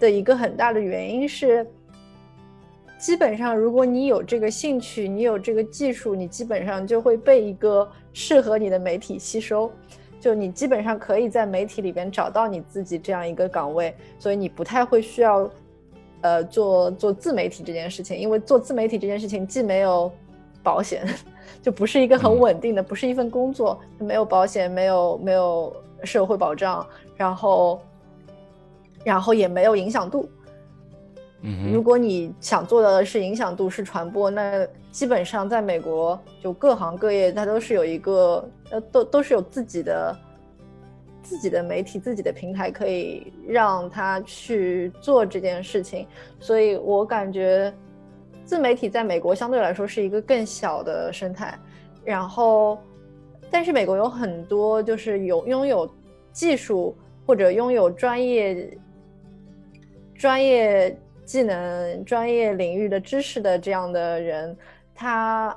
[0.00, 1.66] 的一个很大的原因是，
[2.96, 9.70] 基本上如果你有这个兴趣，你有这个技术，你基本上就会被一个适合你的媒体吸收。
[10.18, 15.48] 就你基本上可以在媒体里边找到你自己这样一个岗位，所以你不太会需要，
[16.20, 20.10] 呃，做做自媒体这件事情，因为做自媒体这件事情既没有
[20.62, 21.06] 保险，
[21.62, 27.80] 就不是一个很嗯稳定的，不是一份工作，没有保险，没有没有社会保障，然后，
[29.04, 30.28] 然后也没有影响度。
[31.42, 40.16] 嗯，如果你想做的是影响度是传播，那基本上在美国就各行各业它都是有一个呃都都是有自己的
[41.28, 46.08] 自己的媒体、自己的平台可以让他去做这件事情，
[46.40, 47.70] 所以我感觉
[48.46, 51.54] 自媒体在美国相对来说是一个更小的生态，
[52.02, 52.78] 然后
[53.50, 55.86] 但是美国有很多就是有拥有
[56.32, 58.78] 技术或者拥有专业
[60.14, 64.56] 专业技能、专业领域的知识的这样的人，
[64.94, 65.54] 他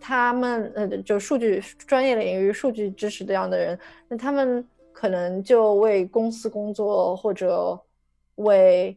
[0.00, 7.78] 他们呃，就数据专业领域数据知识这样的人，那他们可能就为公司工作，或者
[8.36, 8.96] 为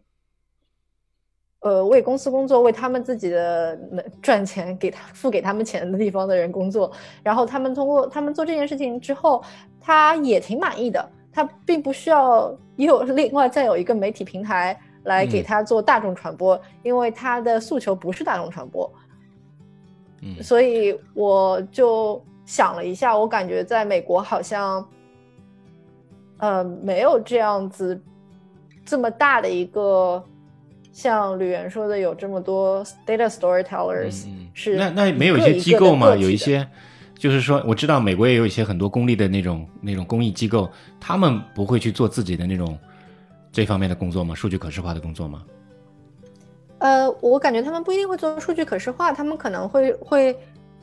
[1.59, 9.43] 呃为公司工作，为他们自己的能赚钱给他付给他们钱的地方的人工作，然后他们通过他们做这件事情之后，
[9.81, 18.91] 他也挺满意的，他并不需要有另外再有一个媒体平台来给嗯他做大众传播，因为他的诉求不是大众传播。
[20.23, 24.87] 嗯所以我就想了一下，我感觉在美国好像，
[26.37, 28.01] 呃，没有这样子
[28.85, 30.23] 这么大的一个，
[30.91, 36.15] 像吕岩说的，有这么多 data storytellers，、嗯是那那没有一些机构吗？
[36.15, 36.67] 有一些，
[37.17, 42.77] 就是说，我知道美国也有一些很多公立的那种那种公益机构，他们不会去做自己的那种
[43.51, 44.35] 这方面的工作吗？
[44.35, 45.43] 数据可视化的工作吗？
[46.83, 50.37] 呃，我感觉他们不一定会做数据可视化，他们可能会会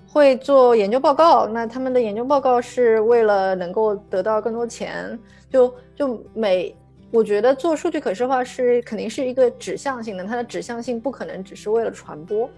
[0.09, 1.47] 会做研究报告。
[1.47, 5.19] 那他们的研究报告是为了能够得到更多钱，
[5.51, 6.75] 就就每
[7.11, 12.49] 我觉得做数据可视化是肯定是一个指向性的，它的指向性不可能只是为了传播，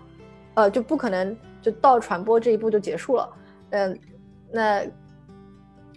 [0.55, 3.29] 呃，就不可能就到传播这一步就结束了。
[3.71, 3.99] 嗯，
[4.53, 4.85] 那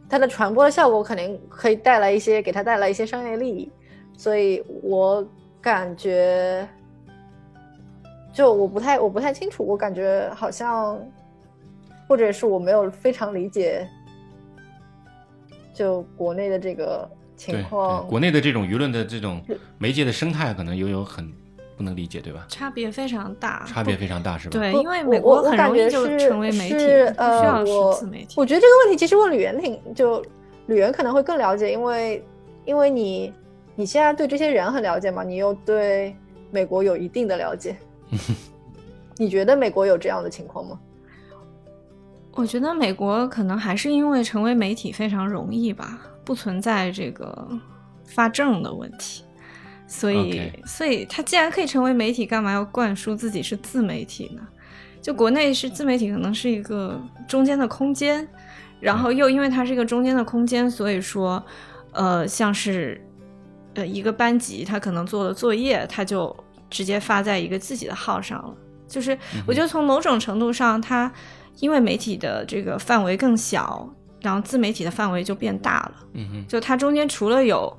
[0.09, 3.71] 它的传播的效果肯定可以带来一些给它带来一些商业利益，
[4.17, 5.23] 所以我
[5.61, 6.67] 感觉。
[8.35, 10.99] 就我不太我不太清楚，我感觉好像，
[12.05, 13.87] 或者是我没有非常理解，
[15.73, 18.05] 就国内的这个情况。
[18.09, 19.41] 国内的这种舆论的这种
[19.77, 21.31] 媒介的生态，可能有有很
[21.77, 22.45] 不能理解，对吧？
[22.49, 24.59] 差别非常大，差别非常大，是吧？
[24.59, 28.33] 对，因为我我美国很我感觉容易就是成为媒体，是不需要呃，我是自媒体。
[28.35, 30.21] 我觉得这个问题其实问吕元挺，就
[30.67, 32.21] 吕元可能会更了解，因为
[32.65, 33.33] 因为你
[33.75, 36.13] 你现在对这些人很了解嘛，你又对
[36.51, 37.77] 美国有一定的了解，
[39.17, 40.79] 你觉得美国有这样的情况吗？
[42.33, 47.47] 我觉得美国可能还是因为成为媒体非常容易吧，不存在这个
[48.05, 49.23] 发证的问题，
[49.87, 54.45] 所以所以他既然可以成为媒体，干嘛要灌输自己是自媒体呢？
[55.01, 58.27] 就国内是自媒体，可能是一个中间的空间，
[58.81, 61.41] 然后又因为它是一个中间的空间，所以说，
[61.93, 62.99] 呃，像是
[63.75, 66.35] 呃一个班级，他可能做了作业，他就
[66.75, 68.53] 直接发在一个自己的号上了。
[68.85, 71.09] 就是我觉得从某种程度上，它
[71.61, 73.89] 因为媒体的这个范围更小，
[74.21, 75.95] 然后自媒体的范围就变大了。
[76.13, 77.71] 嗯哼，就它中间除了有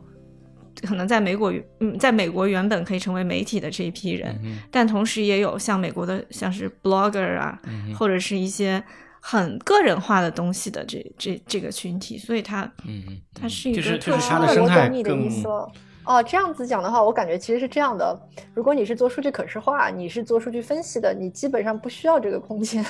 [0.82, 8.82] 可能在美国，嗯，在美国原本可以成为媒体的这一批人，嗯但同时也有像美国的像是 blogger 啊，嗯或者是一些
[9.20, 15.70] 很个人化的东西的这这这个群体，所以它嗯哼，它是一就是个特殊就是它的我生态懂你的更意思了。
[16.06, 18.16] 哦，这样子讲的话，我感觉其实是这样的：
[18.54, 22.84] 如果你是做数据可视化，你是做数据分析的，你基本上不需要这个空间，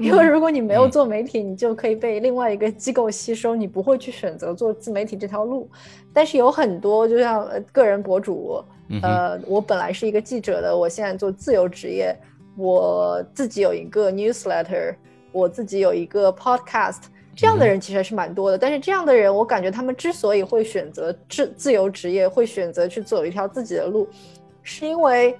[0.00, 0.90] 因为如果你没有嗯。
[0.90, 5.70] 做媒体，你就可以被另外一个机构吸收，你不会去选择做自媒体这条路。
[6.12, 8.64] 但是有很多，就像呃个人博主，
[9.02, 12.16] 呃，我本来是一个记者的，我现在做自由职业，
[12.56, 14.94] 我自己有一个 newsletter，
[15.30, 17.02] 我自己有一个 podcast，
[17.36, 18.58] 这样的人其实还是蛮多的。
[18.58, 24.08] 但是这样的人，我感觉他们之所以会选择自自由职业，会选择去走一条自己的路，
[24.62, 25.38] 是因为。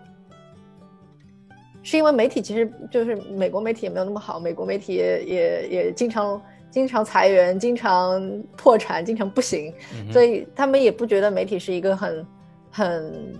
[1.88, 12.26] 是因为媒体其实就是美国媒体也没有那么好，美国媒体也也也经常经常裁员，经常破产，经常不行，嗯所以他们也不觉得媒体是一个很
[12.72, 13.32] 很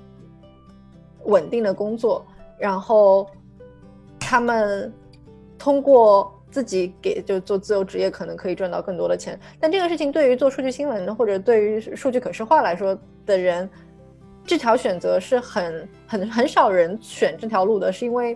[1.24, 2.24] 稳定的工作，
[2.56, 3.28] 然后
[4.16, 4.94] 他们
[5.58, 9.38] 通过自己给就做自由职业，可能可以赚到更多的钱。
[9.60, 13.68] 但这个事情对于做数据新闻或者对于数据可视化来说的人，
[14.42, 18.34] 这条选择是很很很少人选这条路的，是因为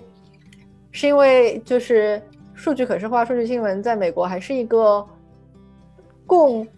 [0.91, 2.21] 是因为就是
[2.53, 5.03] 数据可视化、数据新闻在美国还是一个
[6.27, 6.69] 供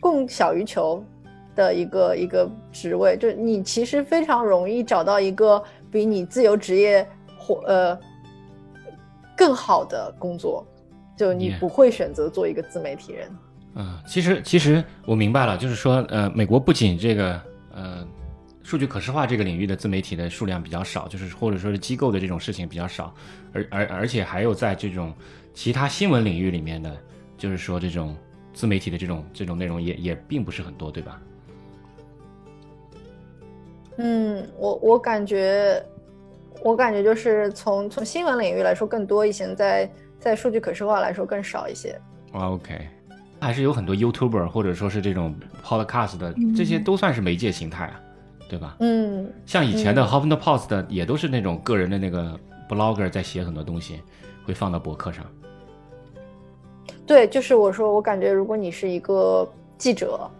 [0.00, 1.00] 供小于求
[1.54, 5.62] 的一个一个职位，就你其实非常容易找到一个
[5.92, 7.06] 比你自由职业
[7.38, 7.96] 或呃
[9.36, 10.66] 更好的工作，
[11.16, 13.30] 就你不会选择做一个自媒体人。
[13.74, 17.40] 嗯，其实其实我明白了，就是说，呃，美国不仅这个
[17.72, 18.06] 呃
[18.62, 23.14] 数据可视化这个领域的自媒体的数量比较少，就是或者说是机构的这种事情比较少，
[23.52, 25.14] 而而而且还有在这种
[25.54, 26.94] 其他新闻领域里面的，
[27.38, 28.14] 就是说这种
[28.52, 31.20] 自媒体的这种这种内容也也并不是很多，对吧？
[33.96, 35.82] 嗯，我我感觉，
[36.64, 41.98] 我感觉就是从从新闻领域来说更多一些，在在数据可视化来说更少一些。
[42.32, 42.86] 啊 OK，
[43.40, 48.00] 还是有很多 YouTuber 或者说是这种 Podcast 的，这些都算是媒介形态啊，
[48.48, 48.76] 对吧？
[48.80, 54.00] 嗯，像以前的嗯 Huffington Post 的也都是那种个人的那个 blogger 在写很多东西，
[54.46, 55.24] 会放到博客上。
[57.04, 59.46] 对，就是我说，我感觉如果你是一个
[59.76, 60.30] 记者，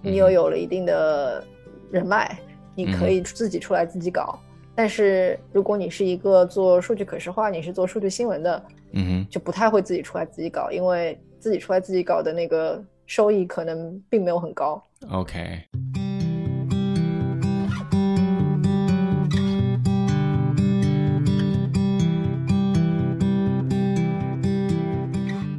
[0.00, 1.44] 你又嗯有了一定的
[1.90, 2.38] 人脉，
[2.74, 4.38] 你可以自己出来自己搞。
[4.74, 14.82] 但是如果你是一个做数据可视化，你是做数据新闻的，嗯哼就不太会自己出来自己搞，因为自己出来自己搞的那个收益可能并没有很高。
[15.10, 15.62] ，OK。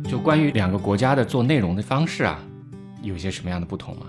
[0.09, 2.39] 就关于两个国家的做内容的方式啊，
[3.03, 4.07] 有些什么样的不同吗？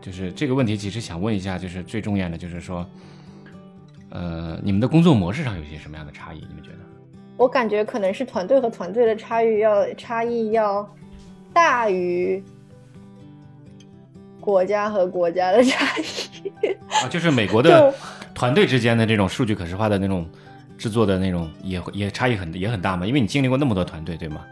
[0.00, 2.86] 就是这个问题，其实想问一下，就是最重要的就是说，
[4.10, 6.38] 呃，你们的工作模式上有些什么样的差异？
[6.48, 6.78] 你们觉得？
[7.36, 10.88] 我感觉可能是团队和团队的差异要差异要
[11.52, 12.42] 大于
[14.40, 16.68] 国家和国家的差异。
[16.88, 17.94] 啊，就是美国的
[18.34, 20.28] 团队之间的这种数据可视化的那种
[20.76, 24.44] 制作的那种也会也差异很也很大嘛，因为你经历过那么多团队，对吗？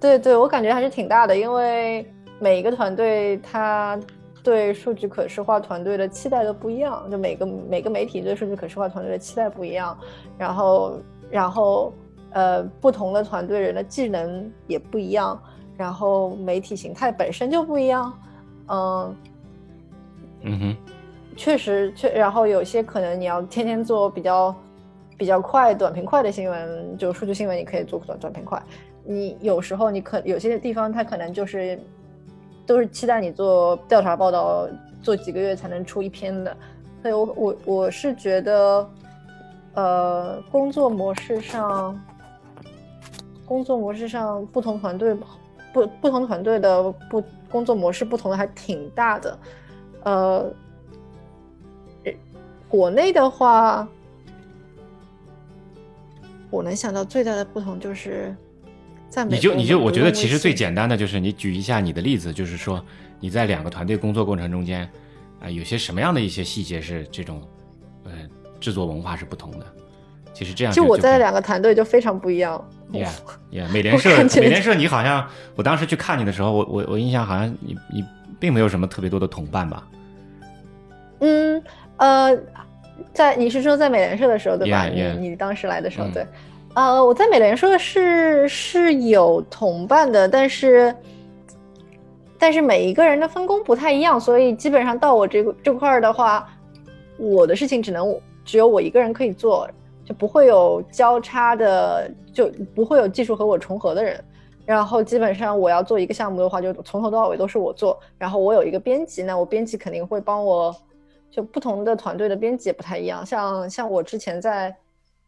[0.00, 2.04] 对对，我感觉还是挺大的，因为
[2.40, 3.98] 每一个团队它
[4.42, 9.98] 对数据可视化团队的期待都不一样，就每个每个媒体对数据可视化团队的期待不一样，
[10.36, 11.92] 然后然后
[12.32, 15.40] 呃不同的团队人的技能也不一样，
[15.76, 18.12] 然后媒体形态本身就不一样，
[18.68, 19.16] 嗯。
[20.42, 20.76] 嗯哼，
[21.36, 24.54] 确实确，然后有些可能你要天天做比较
[25.16, 28.62] 比较快、短平快的新闻，就数据新闻，你可以做短短平快。
[29.04, 31.76] 你有时候你可有些地方它可能就是
[32.68, 34.68] 都是期待你做调查报道，
[35.02, 36.54] 做几个月才能出一篇的。
[37.00, 38.90] 所以我我我是觉得，
[39.72, 41.98] 呃，工作模式上，
[43.46, 45.16] 工作模式上不同团队
[45.72, 49.38] 不不同团队的不工作模式不同的还挺大的。
[50.04, 50.46] 呃
[52.68, 53.88] 国内的话，
[56.50, 58.36] 我能想到最大的不同就是，
[59.08, 62.84] 在美你就你就我觉得其实最简单的就是你举一下你的例子，就是说
[63.20, 64.88] 你在两个团队工作过程中间，
[65.40, 67.42] 啊、有些什么样的一些细节是这种
[68.04, 68.12] 呃
[68.60, 69.66] 制作文化是不同的。
[70.34, 72.62] 其实这样就我在两个团队就非常不一样。
[72.92, 73.08] Yeah
[73.50, 78.04] Yeah，美联社美联社，你好像我当时去看你的时候，我我我印象好像你你
[78.38, 79.88] 并没有什么特别多的同伴吧？
[81.20, 81.60] 嗯
[81.96, 82.38] 呃，
[83.12, 85.18] 在你是说在美联社的时候对吧 Yeah, yeah.
[85.18, 86.26] 你你当时来的时候嗯对，
[86.74, 90.94] 呃，我在美联社是是有同伴的，但是
[92.38, 96.48] 但是每一个人的分工不太一样，所以基本上到我这个这块儿的话，
[97.18, 99.68] 我的事情只能只有我一个人可以做，
[100.04, 104.22] 就不会有交叉的，就不会有技术和我重合的人。
[104.64, 107.98] 然后基本上我要做一个项目的话，就从头到尾都是我做。
[108.18, 110.72] 然后我有一个编辑，那我编辑肯定会帮我，
[111.30, 113.26] 就不同的团队的编辑也不太一样。
[113.26, 114.76] 像像我之前在，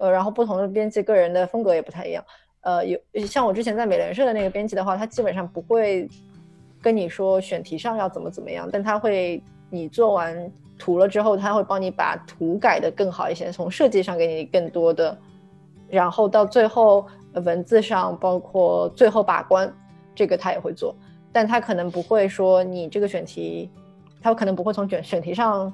[0.00, 2.24] 呃，然后不同的编辑个人的风格也不太一样。
[2.62, 6.08] 呃，有像我之前在美联社的那个编辑的话，他基本上不会
[6.80, 15.16] 跟你说选题上要怎么怎么样，但他会你做完图了之后，他会帮你把图改得更好一些，从设计上给你更多的，
[15.88, 19.70] 然后到最后呃文字上，包括最后把关，
[20.14, 20.94] 这个他也会做，
[21.30, 23.70] 但他可能不会说你这个选题，
[24.22, 25.70] 他可能不会从选选题上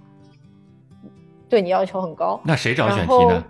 [1.49, 2.41] 对你要求很高。
[2.45, 3.45] 那谁找选题呢？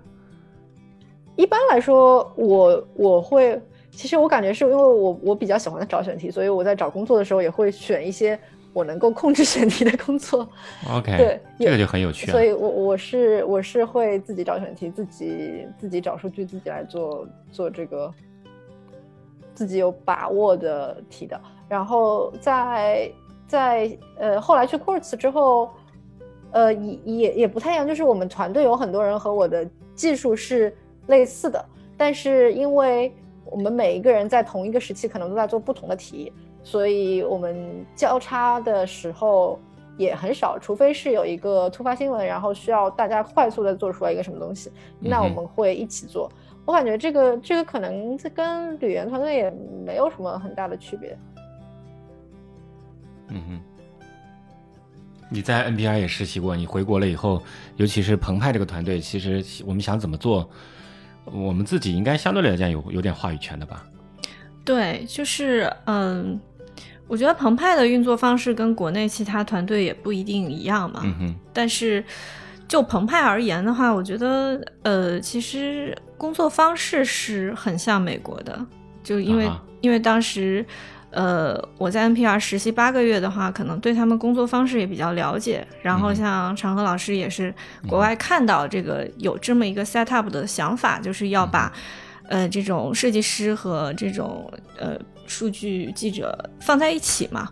[1.37, 3.61] 一般来说，我我会，
[3.91, 8.39] 其实我感觉是因为我我比较喜欢找选题，所以我在找工作的时候也会选一些
[8.72, 10.49] 我能够控制选题的工作。
[10.91, 12.43] OK，对这个就很有趣啊所。
[12.43, 18.12] 以我我是我是会自己找选题，自己自己找数据，自己来做做这个
[19.55, 21.41] 自己有把握的题的。
[21.68, 23.11] 然后在
[23.47, 25.70] 在呃后来去 Quartz 之后，
[26.51, 30.74] 呃也也也不太一样，就是我们团队有很多人和我的技术是
[31.07, 31.64] 类似的，
[31.96, 33.12] 但是因为
[33.44, 36.32] 我们每一个人在同一个时期可能都在做不同的题，
[36.62, 39.59] 所以我们交叉的时候
[39.96, 46.30] 也很少，除非是有一个突发新闻，然后需要大家快速的做出来一个什么东西，那我们会一起做。
[46.64, 49.50] 我感觉这个这个可能这跟旅研团队也
[49.84, 51.16] 没有什么很大的区别。
[53.28, 53.61] 嗯哼，
[55.30, 57.40] 你在 NPR 也实习过，你回国了以后，
[57.76, 60.48] 尤其是澎湃这个团队，其实我们想怎么做，
[61.27, 63.85] 我们自己应该相对来讲有有点话语权的吧？
[64.64, 66.41] 对，就是嗯，
[67.07, 71.03] 我觉得澎湃的运作方式跟国内其他团队也不一定一样嘛。
[71.05, 72.05] 嗯哼，但是
[72.66, 78.59] 就澎湃而言的话，我觉得呃，其实工作方式是很像美国的，
[79.03, 80.64] 就因为、啊因为当时。
[81.16, 85.66] 呃，我在 NPR 实习八个月的话，可能对他们工作方式也比较了解。
[85.80, 87.54] 然后嗯像长河老师也是
[87.88, 91.72] 国外看到这个有这么一个 set up 的想法，就是要把
[92.28, 94.94] 呃这种设计师和这种呃
[95.26, 97.48] 数据记者放在一起嘛。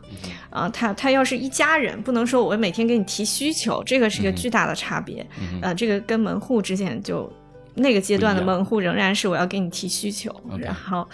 [0.51, 5.27] 啊、他他要是一家人，不能说我每天给你提需求，这个是一个巨大的差别。
[5.63, 7.33] 呃，这个跟门户之间就
[7.77, 11.07] 那个阶段的门户仍然是我要给你提需求然后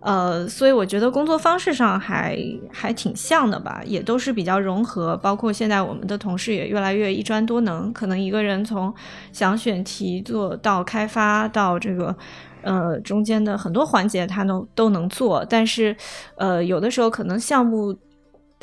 [0.00, 2.38] 呃，所以我觉得工作方式上还
[2.72, 5.16] 还挺像的吧，也都是比较融合。
[5.16, 8.94] 包括现在我们的同事也越来越一专多能，可能一个人从
[9.32, 12.16] 想选题做到开发到这个。
[12.60, 15.96] 呃，中间的很多环节他都都能做，但是，
[16.34, 17.96] 呃，有的时候可能项目，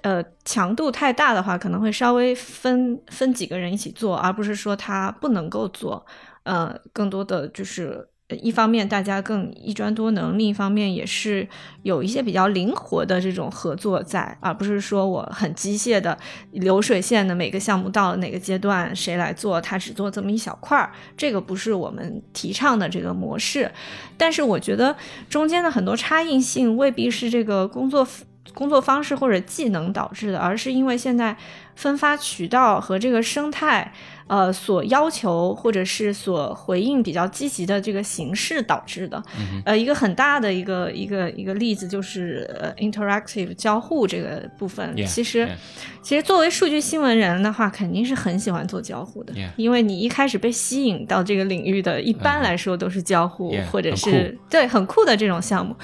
[0.01, 6.05] 呃，强度太大的话，可能会稍微分分几个人一起做，而不是说他不能够做。
[6.45, 8.07] 呃，更多的就是
[8.41, 11.47] 一方面大家更一专多能，另一方面也是
[11.83, 16.17] 有一些比较灵活的这种合作在，而不是说我很机械的
[16.51, 23.71] 流水线的每个项目到了哪个阶段谁来做，他只做这么一小块儿，这个不是我们提倡的这个模式。
[24.17, 24.95] 但是我觉得
[25.29, 28.07] 中间的很多差异性未必是这个工作
[28.53, 31.37] 工作方式或者技能导致的，而是因为现在
[31.75, 33.93] 分发渠道和这个生态，
[34.27, 39.21] 呃，所要求或者是所回应比较积极的这个形式导致的。
[39.37, 44.95] 嗯呃，一个很大的一个一个一个例子就是呃，interactive 交互这个部分。
[44.95, 45.55] Yeah, 其实 yeah.
[46.01, 49.49] 其实作为数据新闻人的话，肯定是很喜欢做交互的 Yeah.
[49.57, 55.75] 因为你一开始被吸引到这个领域的，一般嗯来说都是交互、或者很是对很酷的这种项目。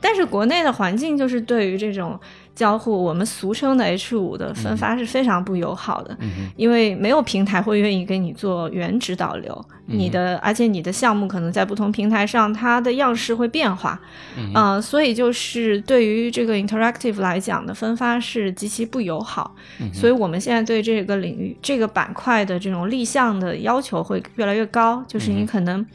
[0.00, 2.18] 但是国内的环境就是对于这种
[2.54, 6.16] 交互，我们俗称的 H 五的分发是非常不友好的。
[6.20, 13.98] 嗯，因为没有平台会愿意给你做原址导流，嗯你的而且你的项目可能在不同平台上，它的样式会变化，
[14.36, 25.86] 嗯呃，所以就是对于这个 interactive 来讲的分发是极其不友好，嗯所以我们现在对这个领域这个板块的这种立项的要求会越来越高，就是你嗯可能、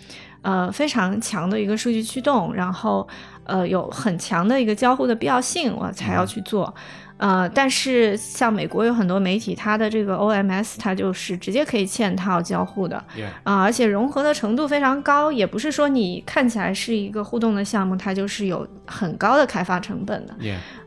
[0.41, 3.08] 呃非常强的一个数据驱动，然后
[3.46, 6.74] 呃有很强的一个交互的必要性，我才要去做。
[7.18, 13.02] 呃，但是像美国有很多媒体，它的这个 OMS 它就是直接可以嵌套交互的，
[13.43, 20.36] 啊，而且融合的程度非常高，也不是说你看起来是一个互动的项目，它就是有很高的开发成本的，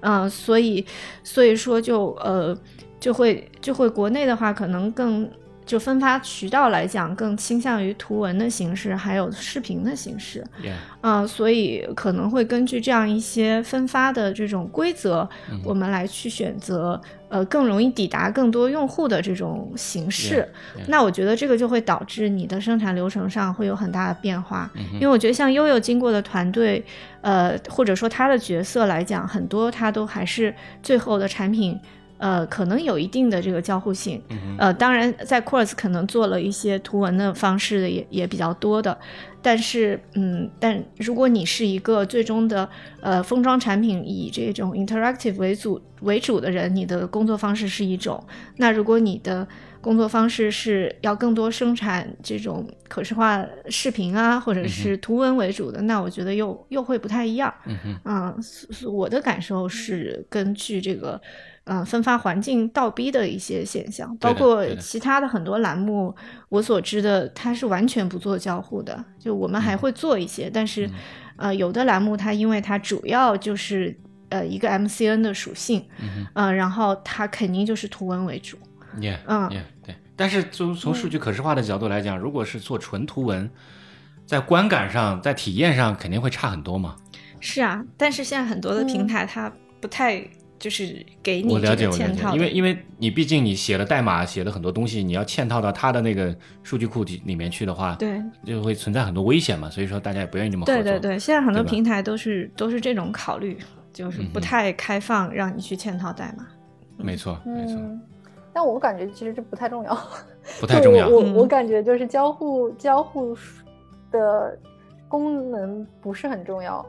[0.01, 0.85] 嗯，所以
[1.25, 2.55] 所以说就呃
[3.01, 5.27] 就会就会国内的话可能更。
[5.69, 10.43] 就分发渠道来讲，更倾向于图文的形式，还有视频的形式。
[11.03, 15.29] 嗯，所以可能会根据这样一些分发的这种规则，
[15.63, 16.99] 我们来去选择
[17.29, 20.49] 呃更容易抵达更多用户的这种形式。
[20.87, 24.71] 那我觉得这个就会导致你的生产流程上会有很大的变化。
[24.95, 26.83] 因为我觉得像悠悠经过的团队，
[27.21, 31.79] 呃，或者说他的角色来讲，很多他都还是最后的产品。
[32.19, 34.21] 呃，可能有一定的这个交互性，
[34.59, 38.99] 呃，当然在 Quartz 可能做了一些图文的方式的也也比较多的，
[39.41, 42.69] 但是，嗯，但如果你是一个最终的
[43.01, 48.19] 呃封装产品以这种 interactive 为主为主的人，你的工作方式是一种；
[48.57, 49.47] 那如果你的
[49.89, 57.53] 工作方式是要更多生产这种可视化视频啊，或者是图文为主的，那我觉得又又会不太一样。
[58.05, 58.37] 嗯，
[58.87, 61.19] 我的感受是根据这个。
[61.71, 66.15] 嗯，分发环境倒逼的一些现象，包括其他的很多栏目，
[66.49, 69.05] 我所知的它是完全不做交互的。
[69.19, 70.89] 就我们还会做一些，但是，
[71.37, 73.95] 呃，有的栏目它因为它主要就是
[74.31, 75.85] 呃一个 MCN 的属性，
[76.33, 78.57] 嗯，然后它肯定就是图文为主。
[78.97, 79.49] Yeah，嗯，
[79.85, 79.95] 对。
[80.17, 83.51] 但是从从数据可视化的角度来讲，如果是做纯图文，
[84.27, 86.97] 在观感上，在体验上肯定会差很多嘛。
[87.41, 90.29] 是啊，但是现在很多的平台它不太。
[90.61, 99.71] 就是给你我了解，我了解，因为因为你毕竟你写了代码，写了很多东西，你要嵌套到它的那个数据库里里面去的话，对，就会存在很多危险嘛。
[99.71, 100.83] 所以说大家也不愿意这么合作。
[100.83, 103.57] 对对对，现在很多平台都是都是这种考虑，
[103.93, 106.45] 就是不太开放让你去嵌套代码。
[106.97, 107.81] 没错，没错。
[108.59, 109.97] 但我感觉其实这不太重要，
[110.59, 111.07] 不太重要。
[111.15, 113.33] 我我感觉就是交互交互
[114.11, 114.59] 的
[115.07, 116.85] 功能不是很重要。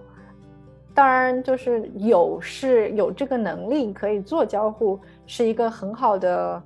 [0.95, 6.59] 当然，就是有是有这个能力可以做交互，是一个很好的。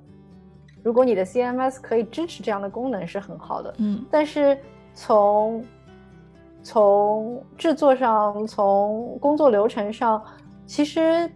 [0.82, 3.74] 如果你的 CMS 可以支持这样的功能，是很好的。
[3.76, 4.56] 嗯，但是
[4.94, 5.62] 从
[6.62, 10.24] 从制作上，从工作流程上，
[10.64, 11.30] 其实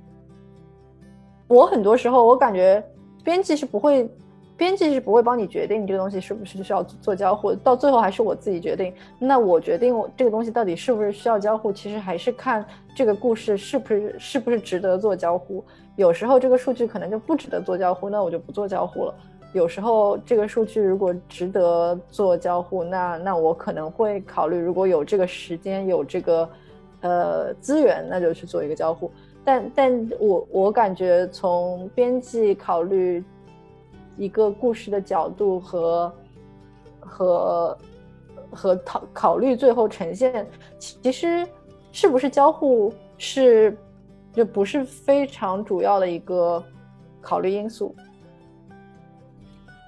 [1.49, 2.83] 我很多时候我感觉
[3.29, 4.09] 编辑是不会。
[4.57, 8.93] 编辑是不会帮你决定这个东西是不是需要做交互，到最后还是我自己决定。
[9.17, 15.63] 那我决定我这个东西到底是不是需要交互，其实还是看这个故事是不是是不是值得做交互。
[15.95, 19.15] 有时候这个数据可能就不值得做交互，那我就不做交互了。
[19.53, 26.51] 有时候这个数据如果值得做交互，那那我可能会考虑，如果有这个时间有这个
[27.03, 29.09] 呃资源，那就去做一个交互。
[29.49, 33.25] 但但我我感觉从编辑考虑。
[34.21, 36.13] 一个故事的角度和
[36.99, 37.79] 和
[38.51, 40.45] 和考考虑，最后呈现，
[40.77, 41.47] 其实
[41.93, 43.79] 是不是交互是
[44.33, 46.61] 就不是非常主要的一个
[47.21, 47.95] 考虑因素。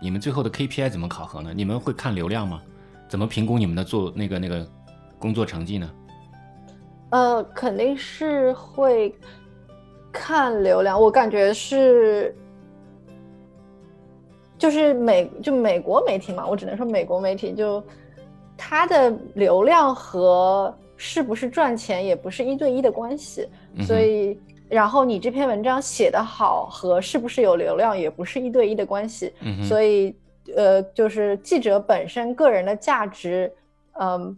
[0.00, 1.52] 你们最后的 KPI 怎么考核呢？
[1.52, 2.62] 你们会看流量吗？
[3.08, 4.64] 怎么评估你们的做那个那个
[5.18, 5.90] 工作成绩呢？
[7.11, 9.12] 呃，肯定是会
[10.12, 12.34] 看流量，我感觉是。
[14.58, 17.82] 就是美就美国媒体嘛，我只能说美国媒体就
[18.58, 23.48] 它的流量和是不是赚钱也不是一对一的关系，
[23.86, 24.38] 所以
[24.68, 29.32] 然后你这篇文章写的好和是不是有流量也不是一对一的关系，
[29.66, 30.14] 所以
[30.54, 33.50] 呃就是记者本身个人的价值，
[33.98, 34.36] 嗯，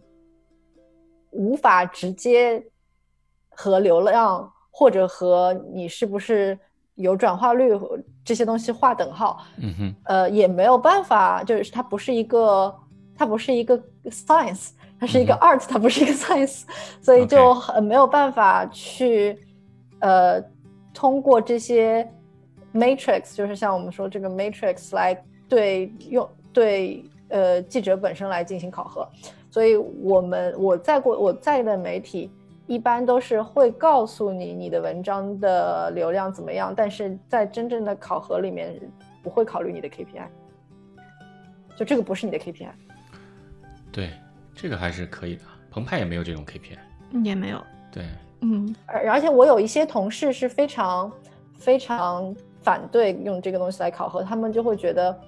[1.31, 2.63] 无法直接
[3.49, 6.59] 和流量或者和你是不是。
[6.95, 7.71] 有转化率
[8.23, 12.71] 这些东西划等号，嗯哼，呃，也没有办法，就是它不是一个，
[13.17, 13.75] 它不是一个
[14.11, 16.65] science，它是一个 art，它不是一个 science，
[17.01, 19.35] 所以就很没有办法去，
[20.01, 20.39] 呃，
[20.93, 22.07] 通过这些
[22.75, 25.19] matrix，就是像我们说这个 matrix 来
[25.49, 29.09] 对用对呃记者本身来进行考核，
[29.49, 32.29] 所以我们我在过我在的媒体。
[32.65, 38.79] 一般都是会告诉你你的文章的流量怎么样，但是在真正的考核里面
[39.21, 40.27] 不会考虑你的 KPI，
[41.75, 42.69] 就这个不是你的 KPI。
[43.91, 44.11] 对，
[44.55, 45.41] 这个还是可以的。
[45.69, 47.61] 澎湃也没有这种 KPI，也没有。
[47.91, 48.05] 对，
[48.41, 51.11] 嗯，而而且我有一些同事是非常
[51.57, 55.19] 非常反对用这个东西来考核，他们就会觉得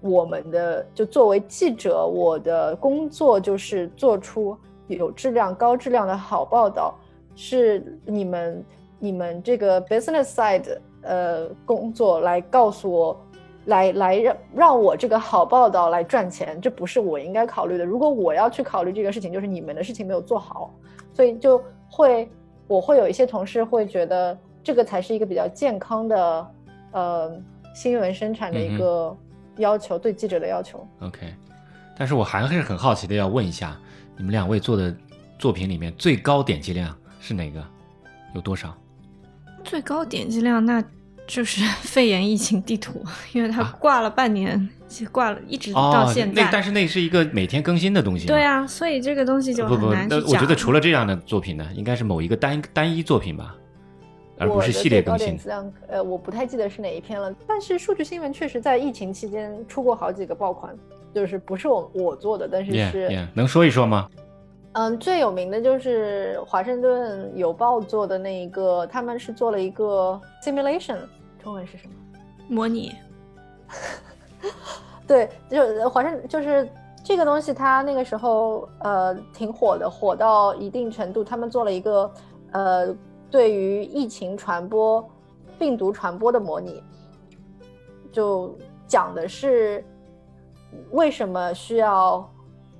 [0.00, 4.56] 我们的就作为记者，我的工作就是做出。
[4.96, 6.94] 有质量、高质量的好报道，
[7.34, 8.64] 是你们、
[8.98, 13.20] 你们这个 business side 呃工作来告诉我，
[13.66, 17.84] 来来让让我这个好报道来赚钱，这不是我应该考虑的。
[17.84, 20.72] 如果我要去考虑这个事情，就是你们的事情没有做好，
[21.12, 22.30] 所以就会
[22.66, 26.46] 我会有一些同事会觉得这个才是一个比较健康的
[26.92, 27.42] 呃
[27.74, 29.16] 新闻生产的一个
[29.56, 30.86] 要求，对记者的要求。
[31.00, 31.26] OK，
[31.96, 33.76] 但是我还是很好奇的要问一下，
[34.16, 34.94] 你们两位做的
[35.38, 37.64] 作品里面最高点击量是哪个？
[38.34, 38.76] 有多少？
[39.64, 40.82] 最高点击量那
[41.26, 43.02] 就是肺炎疫情地图，
[43.32, 46.42] 因为它啊挂了半年，就挂了一直到哦，现在。
[46.42, 48.26] 那但是那是一个每天更新的东西。
[48.26, 48.42] 对。
[48.42, 50.20] 啊，所以这个东西就很难去讲。
[50.20, 53.54] 那我觉得除了这样的作品呢，应该是某一个单单一作品吧，
[54.38, 55.36] 而不是系列更新。
[55.36, 57.32] 点量，呃，我不太记得是哪一篇了。
[57.46, 60.74] 但是数据新闻确实在疫情期间出过好几个爆款，
[61.14, 64.08] 就是不是我我做的，但是 Yeah 是 Yeah，能说一说吗？
[64.74, 70.96] 嗯，最有名的就是华盛顿邮报做的那一个，他们是做了一个 simulation，
[71.42, 71.94] 中文是什么？
[72.48, 72.94] 模拟，
[75.06, 76.66] 对，就华盛就是
[77.04, 82.10] 这个东西，它那个时候呃挺火的，火到一定程度，他们做了一个
[82.52, 82.96] 呃
[83.30, 85.06] 对于疫情传播、
[85.58, 86.82] 病毒传播的模拟，
[88.10, 88.56] 就
[88.86, 89.84] 讲的是
[90.90, 92.30] 为什么需要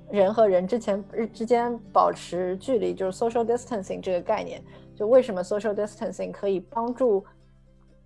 [0.09, 4.63] 人和人之前之间保持距离，就是 social distancing 这个概念，
[4.95, 7.23] 就为什么 social distancing 可以帮助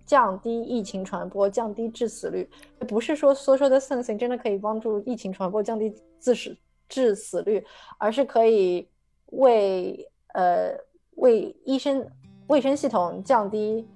[0.06, 2.48] 降低疫情传播、降低致死率。
[2.86, 6.56] 不是说 social distancing 真的可以帮助疫情传播、降低致死
[6.88, 7.62] 致死率，
[7.98, 8.88] 而是可以
[9.32, 10.74] 为呃
[11.16, 12.06] 为医生
[12.46, 13.86] 卫生系统降低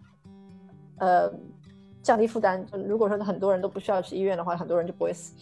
[0.98, 1.32] 呃
[2.02, 2.66] 降低负担。
[2.66, 5.32] 就如果说很多人都不需要去医院的话，很多人就不会死。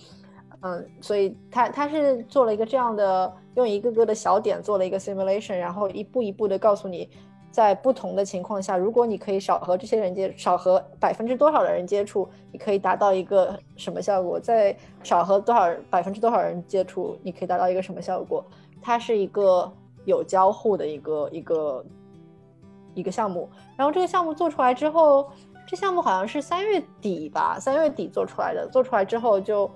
[0.62, 7.08] 嗯，所以他他是做了一个这样的，用一个个的小点做了一个 simulation，然后一步一步的告诉你，
[7.50, 14.38] 在不同的情况下，如果你可以少和这些人接，少和百分之多少的人接触，你可以达到一个什么效果？
[14.38, 18.44] 在少和多少百分之多少人接触，你可以达到一个什么效果？
[18.82, 19.72] 它是一个
[20.04, 21.84] 有交互的一个一个
[22.94, 23.48] 一个项目。
[23.76, 25.26] 然后这个项目做出来之后，
[25.66, 28.68] 这项目好像是三月底吧，三月底做出来的。
[28.70, 29.70] 做出来之后就，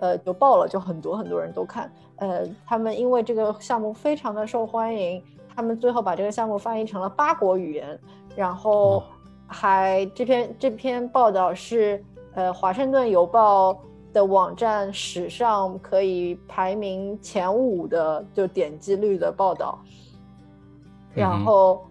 [0.00, 1.92] 呃，就爆了，就很多很多人都看。
[2.16, 5.22] 呃，他们因为这个项目非常的受欢迎，
[5.54, 7.98] 他们最后把这个项目翻译成了八国语言，
[8.34, 9.02] 然后哦。
[9.52, 12.00] 还这篇这篇报道是
[12.34, 13.72] 呃《华盛顿邮报》
[14.12, 19.76] 的网站史上可以排名前五的就点击率的报道，
[21.12, 21.84] 然后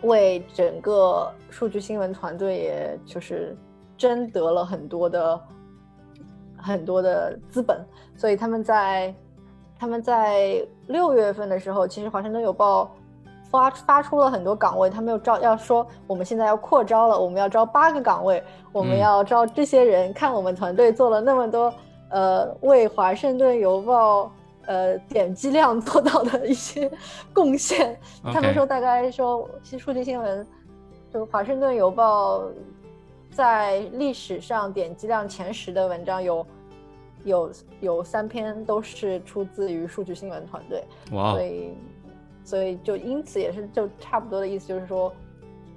[0.00, 3.54] 为整个数据新闻团队也就是
[3.98, 5.38] 争得了很多的
[6.62, 7.84] 很多的资本，
[8.16, 9.14] 所以他们在
[9.78, 12.90] 他们在六月份的时候，其实华盛顿邮报
[13.50, 18.42] 发发出了很多岗位，他们又招要说我们现在要扩招了，我们要招八个岗位，
[18.72, 21.72] 我们要招这些人，看我们团队做了那么多
[22.10, 24.30] 呃为华盛顿邮报
[24.66, 26.90] 呃点击量做到的一些
[27.32, 27.98] 贡献。
[28.22, 30.46] 他们说大概说其实数据新闻，
[31.12, 32.42] 就华盛顿邮报
[33.30, 36.46] 在历史上点击量前十的文章有
[37.24, 41.70] 有有三篇都是出自于数据新闻团队，哇哦，所以
[42.44, 45.14] 所以就因此也是就差不多的意思，就是说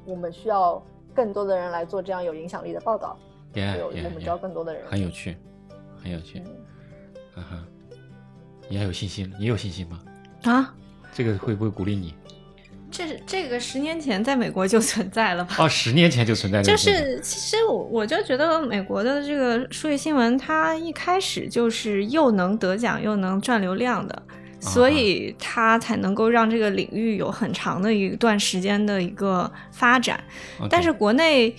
[0.06, 0.82] 我们需要
[1.14, 3.18] 更多的人来做这样有影响力的报道
[3.54, 4.86] ，yeah, 有 yeah, 我们招更多的人。
[4.88, 5.38] 很有趣，
[6.02, 6.40] 很有趣。
[6.40, 6.56] 嗯
[7.36, 7.66] 嗯哼，
[8.70, 9.32] 你还有信心？
[9.40, 10.04] 你有信心吗？
[10.44, 10.74] 啊，
[11.14, 12.14] 这个会不会鼓励你？
[12.94, 15.56] 这是这个十年前在美国就存在了吧？
[15.58, 24.24] 哦，十年前就存在这就是，其实我我就觉得美国的这个数据新闻，它一开始就是又能得奖又能赚流量的，
[24.60, 30.24] 所以它才能够让这个领域有很长的一段时间的一个发展。
[30.70, 31.56] 但是国内，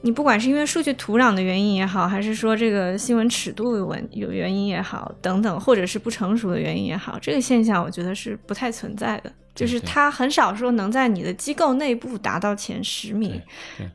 [0.00, 9.32] 你不管是因为数据土壤的原因也好，还是说这个新闻尺度有问有原因也好，等等，或者是不成熟的原因也好，这个现象我觉得是不太存在的。
[9.54, 9.86] 就是对。
[9.86, 13.40] 它很少说能在你的机构内部达到前十名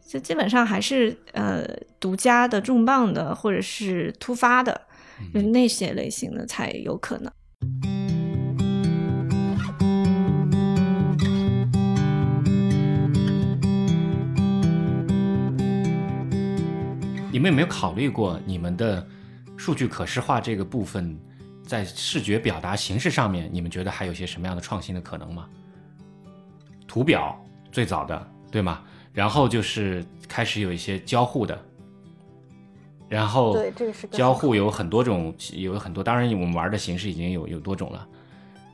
[0.06, 1.66] 就基本上还是呃
[2.00, 4.82] 独家的、重磅的，或者是突发的，
[5.20, 5.32] 嗯。
[5.34, 7.32] 就是那些类型的才有可能。
[17.30, 19.06] 你们有没有考虑过你们的
[19.58, 21.16] 数据可视化这个部分，
[21.68, 25.48] 在视觉表达形式上面，你们觉得还有些什么样的创新的可能吗？
[26.88, 27.38] 图表
[27.72, 28.82] 最早的对吗？
[29.14, 31.60] 然后就是开始有一些交互的，
[33.10, 38.08] 然后对这个是交互有很多种，有很多，当然我们玩的形式已经有有多种了。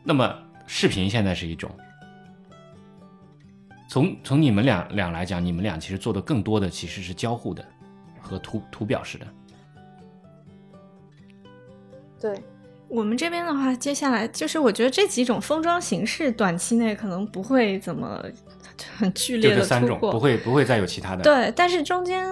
[0.03, 0.37] 那么
[0.67, 1.71] 视频现在是一种，
[3.89, 7.65] 从从你们俩俩来讲，你们俩其实做的更多的其实是交互的
[8.21, 9.27] 和图图表式的。
[12.19, 12.41] 对，
[12.93, 18.23] 我们这边的话，接下来就是我觉得这几种封装形式，短期内可能不会怎么
[18.95, 20.11] 很剧烈的这三种，突破。
[20.11, 22.23] 不会不会再有其他的。，对，但是中间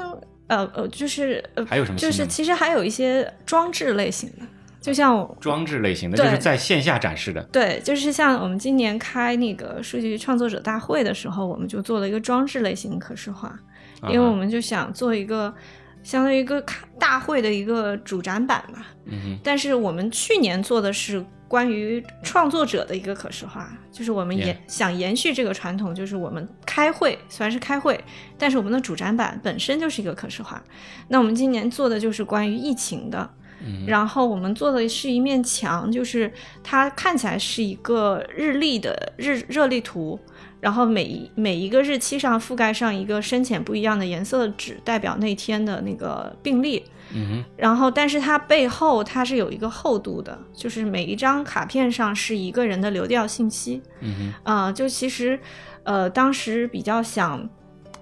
[0.45, 4.45] 呃呃，就是呃，还有什么就是其实还有一些装置类型的，
[4.79, 7.41] 就像我装置类型的，就是在线下展示的。
[7.51, 13.51] 对，就是像我们今年开那个数据创作者大会的时候，我们就做了一个装置类型可视化，
[14.03, 15.51] 因为我们就想做一个
[16.03, 18.87] 相当于一个开大会的一个主展板吧。
[19.05, 28.01] 嗯，但是我们去年做的是关于创作者的一个可视化，就是我们延想延续这个传统，就是我们开会虽然是开会，
[28.37, 30.63] 但是我们的主展板本身就是一个可视化。
[31.09, 33.29] 那我们今年做的就是关于疫情的，
[33.85, 36.31] 然后我们做的是一面墙，就是
[36.63, 40.17] 它看起来是一个日历的日热力图，
[40.61, 46.83] 然后每一每一个日期上覆盖上一个深浅不一样的颜色的纸，代表那天的那个病例。
[47.13, 53.81] 嗯哼，然后，但是它背后它是有一个厚度的，就是每一张卡片上是一个人的流调信息。
[53.99, 55.37] 嗯哼，啊、就其实，
[55.83, 57.49] 呃，当时比较想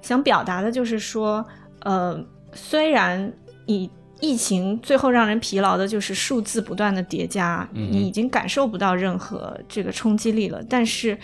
[0.01, 1.43] 想表达的就是说，
[1.79, 3.33] 呃，虽然
[3.65, 3.89] 你
[4.19, 11.17] 疫情最后让人疲劳的就是数字不断的叠加，嗯你已经感受不到任何这个冲击力了，但是。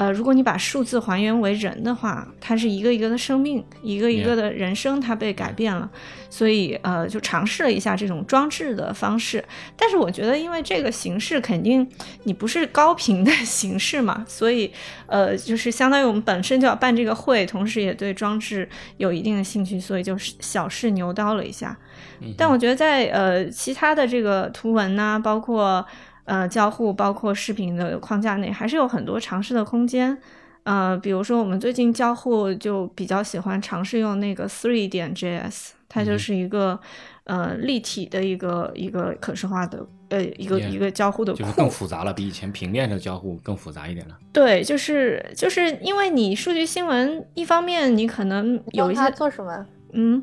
[0.00, 5.90] 呃，如果你把数字还原为人的话，它是一个一个的生命，一个一个的人生，它被改变了。
[6.30, 9.44] 所以呃，就尝试了一下这种装置的方式。
[9.76, 11.86] 但是我觉得，因为这个形式肯定
[12.22, 14.72] 你不是高频的 形式嘛，所以
[15.06, 21.76] 呃，就是相当于我们本身就要办这个会，同时也对装置有一定的兴趣，所以就是小试牛刀了一下。
[22.22, 25.84] 嗯但我觉得在呃其他的这个图文呐、包括
[26.30, 30.16] 呃交互，包括视频的框架内，还是有很多尝试的空间。
[30.62, 36.78] 呃，比如说我们最近交互就比较喜欢尝试用那个 Three 点 JS，它就是一个、
[37.24, 44.16] 呃立体的一个一个可视化的呃一个 Yeah，一个交互的就是更复杂了，比以前平面的交互更复杂一点了。
[44.32, 49.66] 对，就是就是因为你数据新闻，一方面你可能有一些做什么？
[49.94, 50.22] 嗯，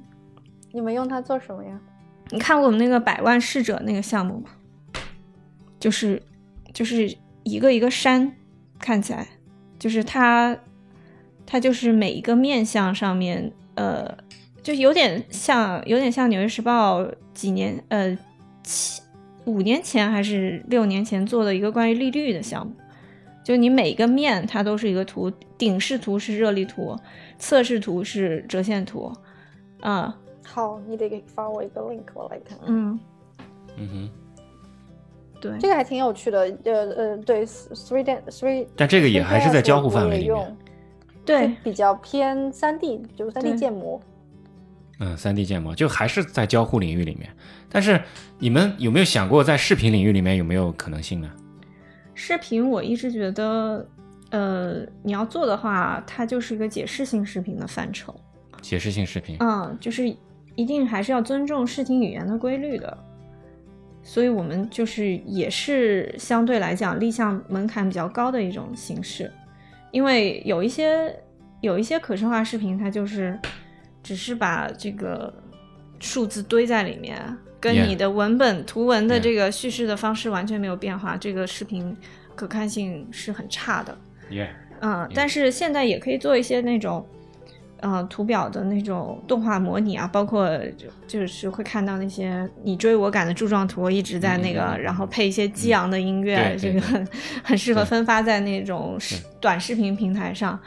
[0.71, 1.77] 你们用它做什么呀？
[2.29, 4.49] 你看过我们那个百万逝者那个项目吗？
[5.79, 6.21] 就是
[6.73, 8.31] 就是一个一个山，
[8.79, 9.27] 看起来
[9.79, 10.57] 就是它
[11.45, 14.17] 它就是每一个面相上面，呃，
[14.61, 17.01] 就有点像有点像《纽约时报》
[17.33, 18.17] 几年呃
[18.63, 19.01] 七
[19.45, 22.73] 五年前还是六年前做的一个关于利率的项目。
[23.43, 26.93] 就你每个面它都是一个图，顶视图是热力图，
[27.39, 29.09] 侧视图是折线图，
[29.79, 30.13] 啊、
[30.43, 32.57] 好，你得给发我一个 link，我来看。
[32.65, 32.99] 嗯，
[33.77, 34.09] 嗯哼，
[35.39, 40.57] 对，这个还挺有趣的，呃呃，对，three d three，但这个也还是在交互范围里面
[41.25, 44.01] 对比较偏三 D，就是三 D 建模。
[44.99, 47.29] 嗯，三 D 建模就还是在交互领域里面。
[47.69, 48.01] 但是
[48.39, 51.29] 你们有没有想过，在视频领域里面有没有可能性呢？
[52.15, 53.87] 视频我一直觉得，
[54.31, 58.15] 呃，你要做的话，它就是一个解释性视频的范畴。
[58.61, 60.07] 解释性视频，嗯，就是
[60.55, 62.97] 一定还是要尊重视听语言的规律的。
[64.07, 69.29] 所以我们就是也是相对来讲立项门槛比较高的一种形式，
[69.91, 71.13] 因为有一些
[71.59, 73.37] 有一些可视化视频，它就是
[74.01, 75.31] 只是把这个
[75.99, 77.21] 数字堆在里面，
[77.59, 81.93] 跟你的文本图文的这个叙事的方式完全没有变化，这个视频
[82.33, 83.97] 可看性是很差的。
[84.29, 84.49] 耶，
[84.79, 87.05] 嗯，但是现在也可以做一些那种，
[87.79, 97.07] 呃，图表的那种动画模拟啊，包括就就是会看到那些你追我赶的柱状图一直在那个，然后配一些激昂的音乐，这个很
[97.43, 100.59] 很适合分发在那种视短视频平台上。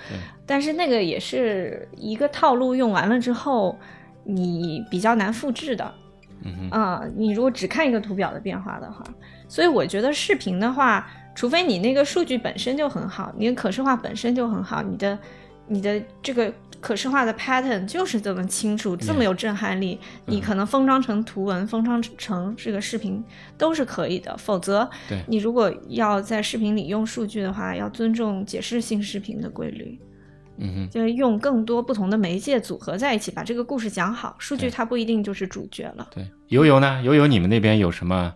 [0.46, 3.78] 但是那个也是一个套路用完了之后，
[4.24, 5.94] 你比较难复制的。
[6.42, 9.04] 嗯哼，啊、你如果只看一个图表的变化的话，
[9.46, 15.18] 所以我觉得视频的话，除非你那个数据本身就很好，你的可视化本身就很好，你的
[15.66, 16.50] 你的这个
[16.80, 23.22] 可视化的 pattern 就是这么清楚，这么有震撼力，你可能封装成图文，封装成这个视频
[23.58, 24.36] 都是可以的。
[24.36, 30.00] 否则对，你如果要在视频里用数据的话，要尊重解释性视频的规律。
[30.62, 34.36] 嗯哼，就是用更多不同的媒介组合在一起，把这个故事讲好。
[34.38, 36.08] 数据它不一定就是主角了。
[36.10, 37.00] 对，悠悠呢？
[37.02, 38.34] 悠悠，你们那边有什么？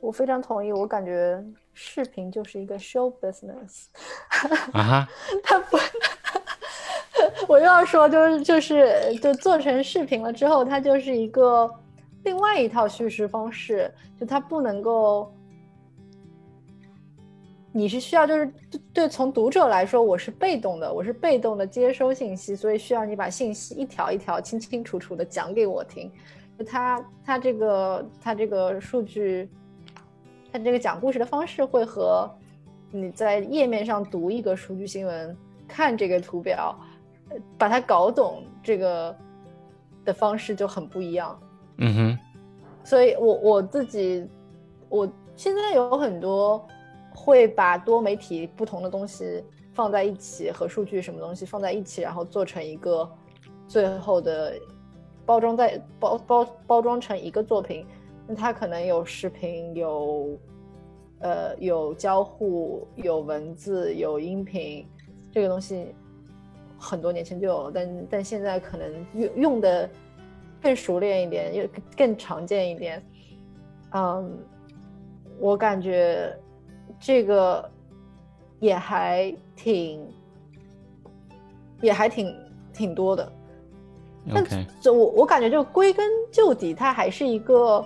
[0.00, 1.40] 我非常同意，我感觉
[1.74, 3.86] 视频就是一个 show business，
[4.72, 5.08] 啊哈，
[5.44, 5.76] 它不，
[7.46, 11.70] 我又要说就是就是就做成视频了之后，它就是一个
[12.24, 15.32] 另外一套叙事方式，就它不能够，
[17.70, 18.50] 你是需要就是
[18.92, 26.10] 对从读者来说，我是被动的，我是被动的接收信息，所以需要你把信息一条一条清清楚楚的讲给我听。
[26.66, 29.50] 他他这个他这个数据，
[30.52, 32.30] 他这个讲故事的方式会和
[32.90, 35.36] 你在页面上读一个数据新闻，
[35.66, 36.78] 看这个图表，
[37.58, 39.16] 把它搞懂这个
[40.04, 41.38] 的方式就很不一样。
[41.78, 42.18] 嗯哼，
[42.84, 44.26] 所以我我自己
[44.88, 46.66] 我现在有很多
[47.14, 53.10] 会把多媒体不同的东西放在一起，和数据什么东西放在一起，然后做成一个
[53.66, 54.54] 最后的。
[55.24, 57.86] 包装在包包包装成一个作品，
[58.26, 60.36] 那它可能有视频，有
[61.20, 64.84] 呃有交互，有文字，有音频，
[65.30, 65.94] 这个东西
[66.82, 69.88] 很多年前就有，但但现在可能用用的
[70.60, 73.00] 更熟练一点，又更常见一点。
[73.92, 74.36] 嗯，
[75.38, 76.36] 我感觉
[76.98, 77.70] 这个
[78.58, 80.04] 也还挺
[81.80, 82.36] 也还挺
[82.72, 83.32] 挺多的。
[84.34, 84.44] 但
[84.80, 87.84] 这我我感觉就归根究底，它还是一个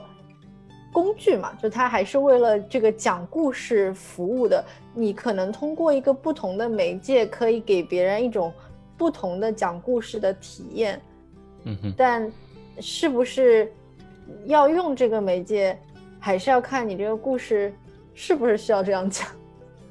[0.92, 4.64] 工具嘛，就它还是为了这个讲故事服务的。
[4.94, 8.52] 你可能通过一个不同的媒介，可以给别人一种
[8.96, 11.00] 不同的讲故事的体验。
[11.64, 11.94] 嗯哼。
[11.96, 12.30] 但
[12.80, 13.72] 是不是
[14.46, 15.78] 要用这个媒介，
[16.18, 17.72] 还是要看你这个故事
[18.14, 19.28] 是不是需要这样讲。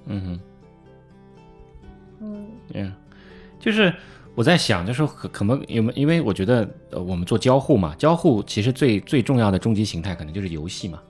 [0.06, 0.39] 嗯哼。
[2.20, 2.47] 嗯。
[2.74, 2.93] 嗯，
[3.60, 3.93] 就是。
[4.38, 11.01] 我在想，就是可可能有没，因为我觉得，呃，我们做交互嘛，交互其实最最重要的终极形态可能就是游戏嘛，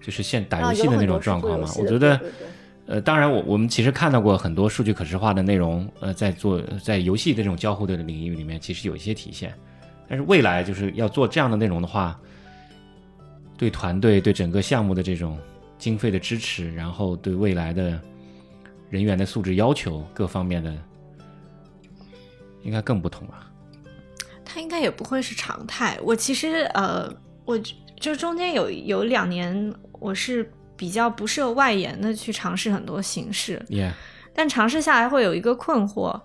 [0.00, 1.68] 就是现打游戏的那种状况嘛。
[1.78, 2.18] 我觉得，
[2.86, 9.54] 呃，当然我我们其实看到过很多数据可视化的内容，呃，在做在游戏的这种交互的领域里面，其实有一些体现。
[10.08, 12.18] 但是未来就是要做这样的内容的话，
[13.56, 15.38] 对团队对整个项目的这种
[15.78, 18.00] 经费的支持，然后对未来的
[18.90, 20.74] 人员的素质要求各方面的。
[22.64, 23.50] 应该更不同吧？
[24.44, 25.98] 它应该也不会是常态。
[26.00, 27.12] 我其实呃，
[27.44, 27.58] 我
[27.98, 30.48] 就中间有有两年，我是
[30.82, 33.64] 比较不设外延的去尝试很多形式。
[33.68, 33.92] Yeah。
[34.34, 36.20] 但尝试下来会有一个困惑，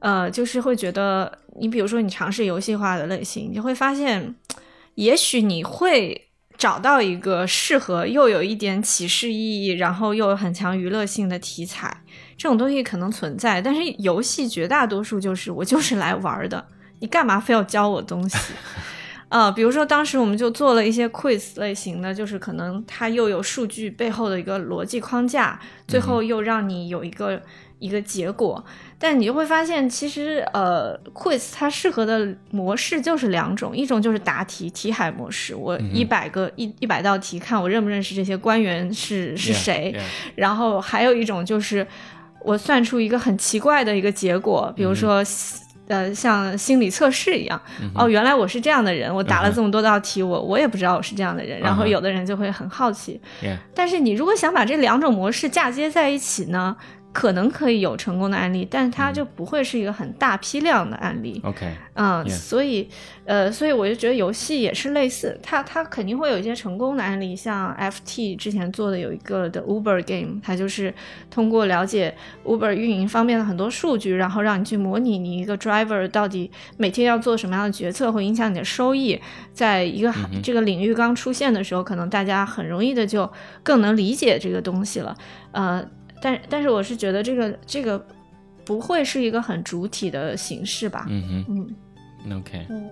[0.00, 4.34] 呃，就是会觉得，你比如说你尝试游戏化的类型，你会发现，
[4.96, 12.02] 也许你会找到一个适合又有一点启示意义，然后又有很强娱乐性的题材。
[12.36, 16.66] 这种东西可能存在，但是游戏绝大多数就是我就是来玩的，
[17.00, 18.36] 你干嘛非要教我东西？
[19.32, 25.58] 啊，比如说当时我们就做了一些 quiz 类型的，就是可能它又有数据背后的一个逻辑框架，
[25.88, 27.40] 最后又让你有一个
[27.78, 28.62] 一个结果，
[28.98, 39.96] 但你就会发现，其实呃 quiz 它适合的模式就是两种，一种就是答题题海模式，我一百个一一百道题，看我认不认识这些官员是是谁，
[40.34, 41.86] 然后还有一种就是。
[42.44, 45.22] 我算出一个很奇怪的一个结果，比如说，
[45.88, 47.60] 呃，像心理测试一样。
[47.94, 51.60] 哦，原来我是这样的人，我答了这么多道题，我我也不知道我是这样的人。
[51.60, 53.20] 然后有的人就会很好奇。
[53.74, 56.76] 但是你如果想把这两种模式嫁接在一起呢？
[57.12, 61.40] 可能可以有成功的案例，但它就不会是一个很大批量的案例。
[61.44, 62.88] OK，嗯，所以，
[63.26, 70.92] 呃，所以我就觉得游戏也是类似，它它肯定会有一些成功的案例，像 FT 之前做的有一个的 Uber Game，它就是
[71.30, 79.20] 通过了解 Uber 运营方面的很多数据，然后让你去模拟你一个 driver 到底每天要做什么样的决策，会影响你的收益。
[79.52, 80.10] 在一个
[80.42, 83.30] 这个领域刚出现的时候，可能大家很容易的就
[83.62, 85.14] 更能理解这个东西了，
[85.52, 85.84] 呃。
[86.22, 88.02] 但但是我是觉得这个这个
[88.64, 91.04] 不会是一个很主体的形式吧？
[91.10, 91.74] 嗯哼，
[92.24, 92.88] 嗯，OK，嗯，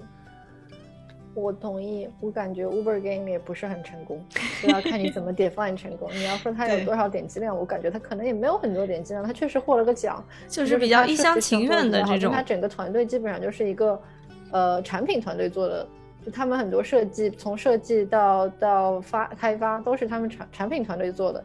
[1.35, 2.09] 我同意。
[2.21, 4.21] 我感觉 Uber Game 也不是很成功，
[4.61, 6.11] 就要看你怎么 define 成功。
[6.13, 9.25] 你要说它有多少点击量，我感觉它可能也没有很多点击量。
[9.25, 12.33] 它确实获了个奖，就是比较一厢情愿的这种。
[12.33, 14.03] 它整个团队基本上就是一个
[14.51, 15.87] 呃产品团队做的，
[16.27, 21.45] 就他们很多设计，从设计到到发开发都是他们产产品团队做的。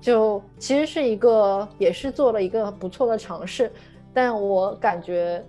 [0.00, 3.72] 就其实是一个，也是做了一个不错的尝试，
[4.14, 5.44] 但我感觉，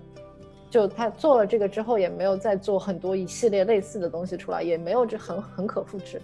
[0.70, 6.22] 就他做了这个之后，也没有再做很多一系列类似的东西出来，也没有这很很可复制，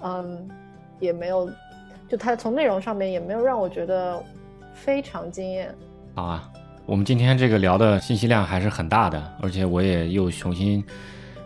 [0.00, 0.48] 嗯，
[1.00, 1.48] 也没有，
[2.08, 4.22] 就他从内容上面也没有让我觉得
[4.74, 5.74] 非常惊艳。
[6.14, 6.50] 好啊，
[6.84, 10.84] 我们今天这个聊的信息量还是很大的，而且我也又重新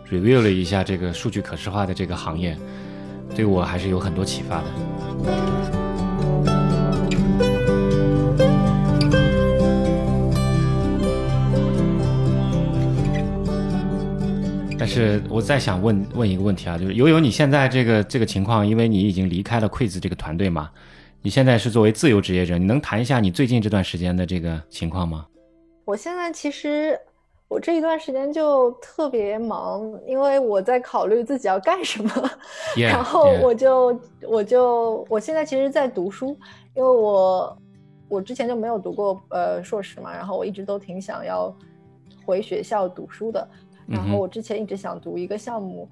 [0.09, 2.57] review 了一下这个数据可视化的这个行业，
[3.33, 5.78] 对我还是有很多启发的。
[14.99, 20.69] 但是我再想问问一个问题啊，就是悠悠，你现在这个这个情况，因为你已经离开了 Quiz 这个团队嘛，
[21.21, 25.25] 你现在是作为自由职业者，你能谈一下你最近这段时间的这个情况吗？
[25.85, 26.99] 我现在其实
[27.47, 32.09] 我这一段时间就特别忙，因为我在考虑自己要干什么
[32.75, 36.37] Yeah, 然后.我就我就我现在其实在读书，
[36.75, 37.57] 因为我
[38.07, 41.55] 我之前就没有读过呃硕士嘛，然后我一直都挺想要
[42.25, 43.49] 回学校读书的，
[43.89, 45.89] 然后我之前一直想读一个项目，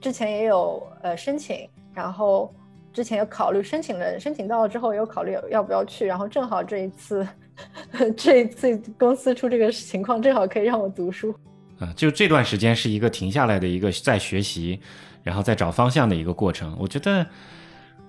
[0.00, 2.52] 之前也有呃申请，然后
[2.92, 7.26] 之前有考虑申请了，申请到了之后也有考虑要不要去，然后正好这一次
[8.16, 11.34] 这一次公司出这个情况，正好可以让我读书。
[11.78, 14.80] 啊，就这段时间是一个停下来的一个在学习，
[15.22, 16.76] 然后再找方向的一个过程。
[16.78, 17.26] 我觉得，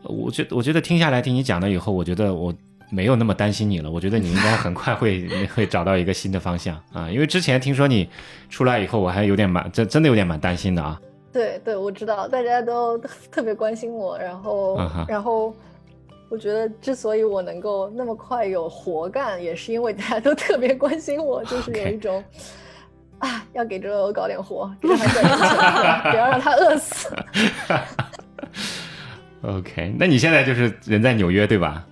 [0.04, 2.54] 我觉我觉得听下来听你讲了以后，我觉得我
[2.92, 3.90] 没有那么担心你了。
[3.90, 8.08] 我觉得你应该很快会 会找到一个新的方向啊，因为之前听说你
[8.50, 11.02] 出来以后，我还有点蛮真真的有点蛮担心的啊。
[11.34, 12.98] 对对，我知道大家都
[13.32, 15.56] 特别关心我，然后、嗯然后
[16.30, 22.24] 我觉得之所以我能够那么快有活干，也是因为大家都特别关心我，就是有一种。
[23.22, 27.08] 啊，要给周欧搞点活，让他赚点钱， 不要让他饿死。
[29.44, 31.86] OK，那你现在就是人在纽约对吧？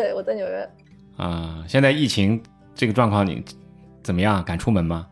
[0.00, 0.70] 对，我在纽约，
[1.18, 2.42] 啊，现在疫情
[2.74, 3.44] 这个状况你
[4.02, 4.42] 怎么样？
[4.42, 5.06] 敢出门吗？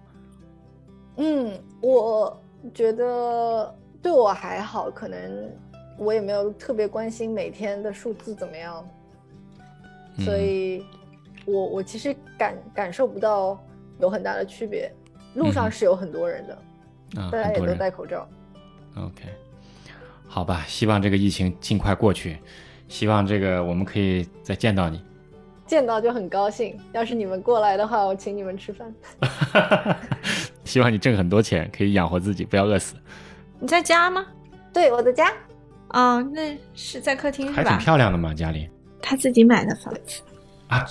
[1.19, 5.53] 嗯，我觉得对我还好，可能
[5.99, 8.83] 我也没有特别关心每天的数字怎么样，
[10.21, 10.87] 所嗯以
[11.45, 13.63] 我我其实感感受不到
[14.01, 14.91] 有很大的区别。
[15.35, 16.55] 路上是有很多人的，
[17.21, 17.75] 啊，大家也都。
[17.75, 18.27] 戴口罩。
[18.97, 19.25] OK，
[20.27, 22.39] 好吧，希望这个疫情尽快过去，
[22.89, 25.01] 希望这个我们可以再见到你。
[25.67, 28.93] 见到就很高兴，要是你们过来的话，我请你们吃饭。
[30.65, 32.95] 希望你挣很多钱，可以养活自己，不要饿死。
[33.61, 34.25] 你在家吗？
[34.73, 35.31] 对，我的家，
[35.91, 37.77] 哦，那是在客厅还挺？
[37.79, 38.69] 漂亮的嘛，家里
[39.03, 40.23] 他自己买的房子。
[40.69, 40.87] 啊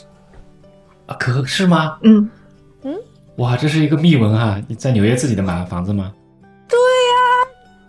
[1.08, 1.98] 啊，可是吗？
[2.04, 2.30] 嗯
[2.84, 2.96] 嗯，
[3.38, 4.62] 哇，这是一个秘闻啊！
[4.68, 6.14] 你在纽约自己的买房子吗？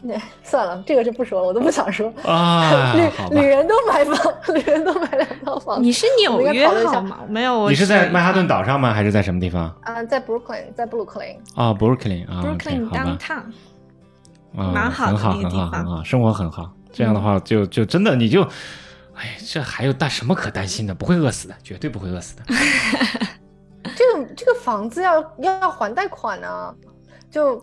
[0.00, 2.12] 那算了，这个就不说了，我都不想说。
[2.24, 3.46] 啊，女女。
[3.46, 5.82] 人都买房，女人都买两套房。
[5.82, 7.18] 你是纽约好吗？
[7.28, 8.92] 没有，我你是在曼哈顿岛上吗？
[8.92, 9.74] 还是在什么地方？
[9.82, 11.36] 啊，在 Brooklyn，在布鲁克林。
[11.56, 12.56] 啊，Brooklyn 啊吧
[12.92, 13.42] ，downtown。
[14.56, 16.70] 啊，蛮好的很好，很好，那个地方很好，生活很好。
[16.92, 18.42] 这样的话就，就真的你就，
[19.14, 20.94] 哎，这还有担什么可担心的？
[20.94, 22.42] 不会饿死的，绝对不会饿死的。
[23.96, 26.74] 这个这个房子要要还贷款呢、
[27.30, 27.56] 就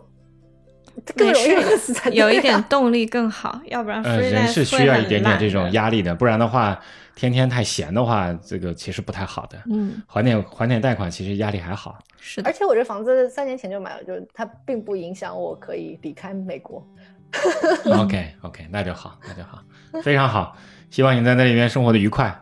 [1.15, 5.71] 更没容易饿死才啊有一点动力更好， 要不然呃，人是需要一点点这种。
[5.73, 6.79] 压力的，不然的话，
[7.15, 9.57] 天天太闲的话，这个其实不太好的。
[9.69, 11.97] 嗯，还点还点贷款，其实压力还好。
[12.19, 12.53] 是的而。
[12.53, 16.85] 且我这房子三年前就买了，就是它并不影响我可以离开美国。
[17.99, 19.61] OK OK，那就好，那就好，
[20.01, 20.55] 非常好。
[20.89, 22.33] 希望你在那里面生活的愉快。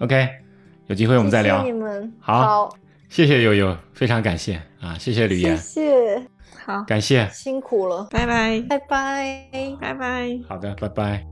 [0.00, 0.28] OK，
[0.88, 1.72] 有机会我们再聊谢谢。
[1.72, 2.76] 你们，好好，
[3.08, 6.26] 谢谢悠悠，非常感谢啊，谢谢吕谢岩，谢，
[6.64, 7.28] 好，感谢。
[7.30, 9.76] 辛苦了，拜拜，拜拜。
[9.80, 10.40] 拜拜。
[10.48, 11.26] 好的，拜拜。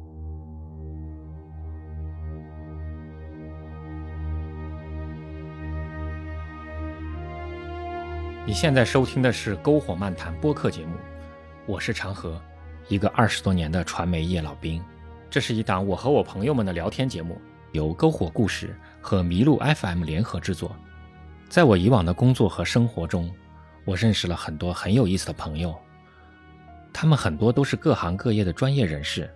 [8.45, 10.97] 你现在收听的是《篝火漫谈》播客节目，
[11.67, 12.41] 我是长河，
[12.89, 14.83] 一个二十多年的传媒业老兵。
[15.29, 20.75] 这是一档我和我朋友们的聊天节目，由篝火故事和麋鹿 FM 联合制作。
[21.49, 23.31] 在我以往的工作和生活中，
[23.85, 25.75] 我认识了很多很有意思的朋友，
[26.93, 29.29] 他们很多都是各行各业的专业人士，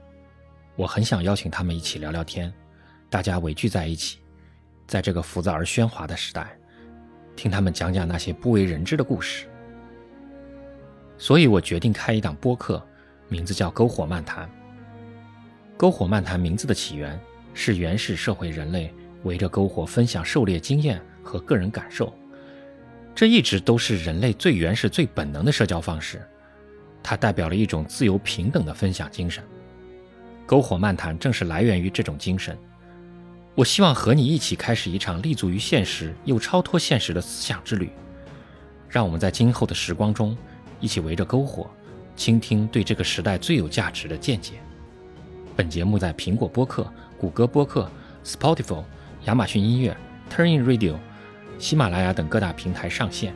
[0.77, 2.53] 我很想邀请他们一起聊聊天，
[3.09, 4.19] 大家围聚在一起，
[4.87, 6.57] 在这个浮躁而喧哗的时代，
[7.35, 9.47] 听他们讲讲那些不为人知的故事。
[11.17, 12.85] 所以我决定开一档播客，
[13.29, 14.47] 名字叫《篝火漫谈》。
[15.79, 17.19] 篝火漫谈名字的起源
[17.55, 18.93] 是原始社会人类
[19.23, 22.13] 围着篝火分享狩猎经验和个人感受，
[23.15, 26.21] 这一直都是人类最原始、最本能的社交方式。
[27.03, 29.45] 它代表了一种自由平等的分享精神。
[30.47, 32.57] 篝火漫谈正是来源于这种精神。
[33.55, 37.91] 我希望和你一起开始一场立足于现实又超脱现实的思想之旅。
[38.89, 40.37] 让我们在今后的时光中，
[40.81, 41.71] 一起围着篝火，
[42.17, 44.55] 倾听对这个时代最有价值的见解。
[45.55, 47.89] 本节目在苹果播客、谷歌播客、
[48.25, 48.83] Spotify、
[49.27, 49.97] 亚马逊音乐、
[50.31, 50.97] Turning Radio、
[51.65, 53.35] 喜马拉雅等各大平台上线。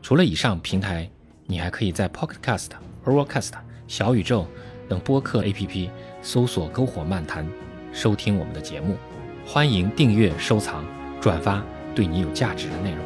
[0.00, 1.06] 除了以上平台，
[1.44, 2.70] 你还可以在 Pocket Cast、
[3.04, 3.50] Overcast、
[3.86, 4.46] 小宇宙
[4.88, 5.90] 等播客 APP
[6.22, 7.46] 搜索“篝火漫谈”，
[7.92, 8.96] 收听我们的节目。
[9.44, 10.82] 欢迎订阅、收藏、
[11.20, 11.62] 转发
[11.94, 13.04] 对你有价值的内容。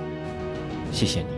[0.92, 1.31] 谢谢你。